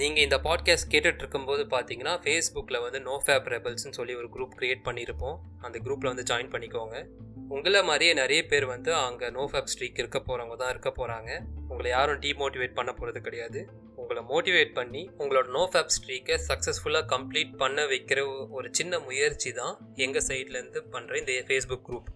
நீங்கள் 0.00 0.22
இந்த 0.22 0.36
பாட்காஸ்ட் 0.44 0.90
கேட்டுட்டு 0.92 1.22
இருக்கும்போது 1.22 1.62
பார்த்தீங்கன்னா 1.72 2.12
ஃபேஸ்புக்கில் 2.24 2.80
வந்து 2.80 3.00
நோ 3.00 3.14
ஃபேப் 3.24 3.48
ரெபல்ஸ்னு 3.54 3.96
சொல்லி 3.98 4.14
ஒரு 4.20 4.28
குரூப் 4.34 4.54
க்ரியேட் 4.58 4.84
பண்ணியிருப்போம் 4.88 5.38
அந்த 5.60 5.76
குரூப்பில் 5.78 6.10
வந்து 6.12 6.26
ஜாயின் 6.30 6.52
பண்ணிக்கோங்க. 6.54 6.98
உங்களை 7.48 7.80
மாதிரியே 7.82 8.12
நிறைய 8.12 8.42
பேர் 8.50 8.66
வந்து 8.66 8.94
அங்கே 8.94 9.30
நோ 9.30 9.42
ஃபேப் 9.52 9.70
ஸ்ட்ரீக் 9.72 10.00
இருக்க 10.02 10.18
போகிறவங்க 10.18 10.56
தான் 10.56 10.72
இருக்க 10.74 10.90
போகிறாங்க 10.98 11.30
உங்களை 11.68 11.90
யாரும் 11.90 12.20
டிமோட்டிவேட் 12.20 12.78
பண்ண 12.78 12.92
போகிறது 12.92 13.20
கிடையாது. 13.20 13.60
உங்களை 14.12 14.30
மோட்டிவேட் 14.32 14.72
பண்ணி 14.78 15.02
உங்களோட 15.20 15.46
நோ 15.54 15.60
ஃபேப் 15.72 15.92
ஸ்ட்ரீக்கை 15.94 16.36
சக்ஸஸ்ஃபுல்லாக 16.48 17.04
கம்ப்ளீட் 17.12 17.52
பண்ண 17.60 17.84
வைக்கிற 17.92 18.18
ஒரு 18.56 18.68
சின்ன 18.78 18.98
முயற்சி 19.06 19.50
தான் 19.58 19.74
எங்கள் 20.04 20.24
சைட்லேருந்து 20.26 20.80
பண்ணுற 20.94 21.12
இந்த 21.20 21.34
ஃபேஸ்புக் 21.46 21.84
குரூப் 21.86 22.08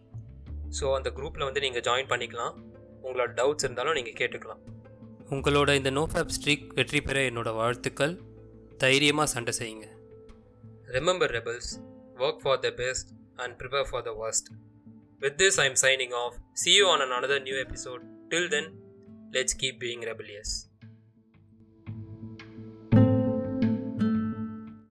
ஸோ 0.79 0.85
அந்த 0.97 1.11
குரூப்பில் 1.19 1.45
வந்து 1.47 1.63
நீங்கள் 1.65 1.85
ஜாயின் 1.89 2.11
பண்ணிக்கலாம். 2.13 2.55
உங்களோட 3.07 3.29
டவுட்ஸ் 3.39 3.67
இருந்தாலும் 3.67 3.97
நீங்கள் 4.01 4.19
கேட்டுக்கலாம். 4.21 4.61
உங்களோட 5.37 5.71
இந்த 5.81 5.91
நோ 5.99 6.05
ஃபேப் 6.13 6.35
ஸ்ட்ரீக் 6.37 6.69
வெற்றி 6.81 7.03
பெற 7.09 7.23
என்னோட 7.31 7.53
வாழ்த்துக்கள். 7.61 8.15
தைரியமாக 8.85 9.29
சண்டை 9.35 9.55
செய்யுங்க. 9.61 9.89
Remember 10.99 11.35
rebels 11.39 11.73
work 12.27 12.45
for 12.45 12.63
the 12.69 12.75
best 12.85 13.11
and 13.45 13.57
prepare 13.63 13.91
for 13.93 14.07
the 14.11 14.15
worst 14.23 14.51
with 15.23 15.39
this 15.45 15.61
I 15.65 15.69
am 15.73 15.81
signing 15.87 16.17
off 16.25 16.39
see 16.65 16.79
you 16.79 16.87
on 16.95 17.05
an 17.09 17.17
another 17.21 17.45
new 17.49 17.59
episode 17.67 18.05
till 18.29 18.53
then 18.57 18.71
let's 19.39 19.61
keep 19.65 19.83
being 19.85 20.07
rebellious 20.13 20.57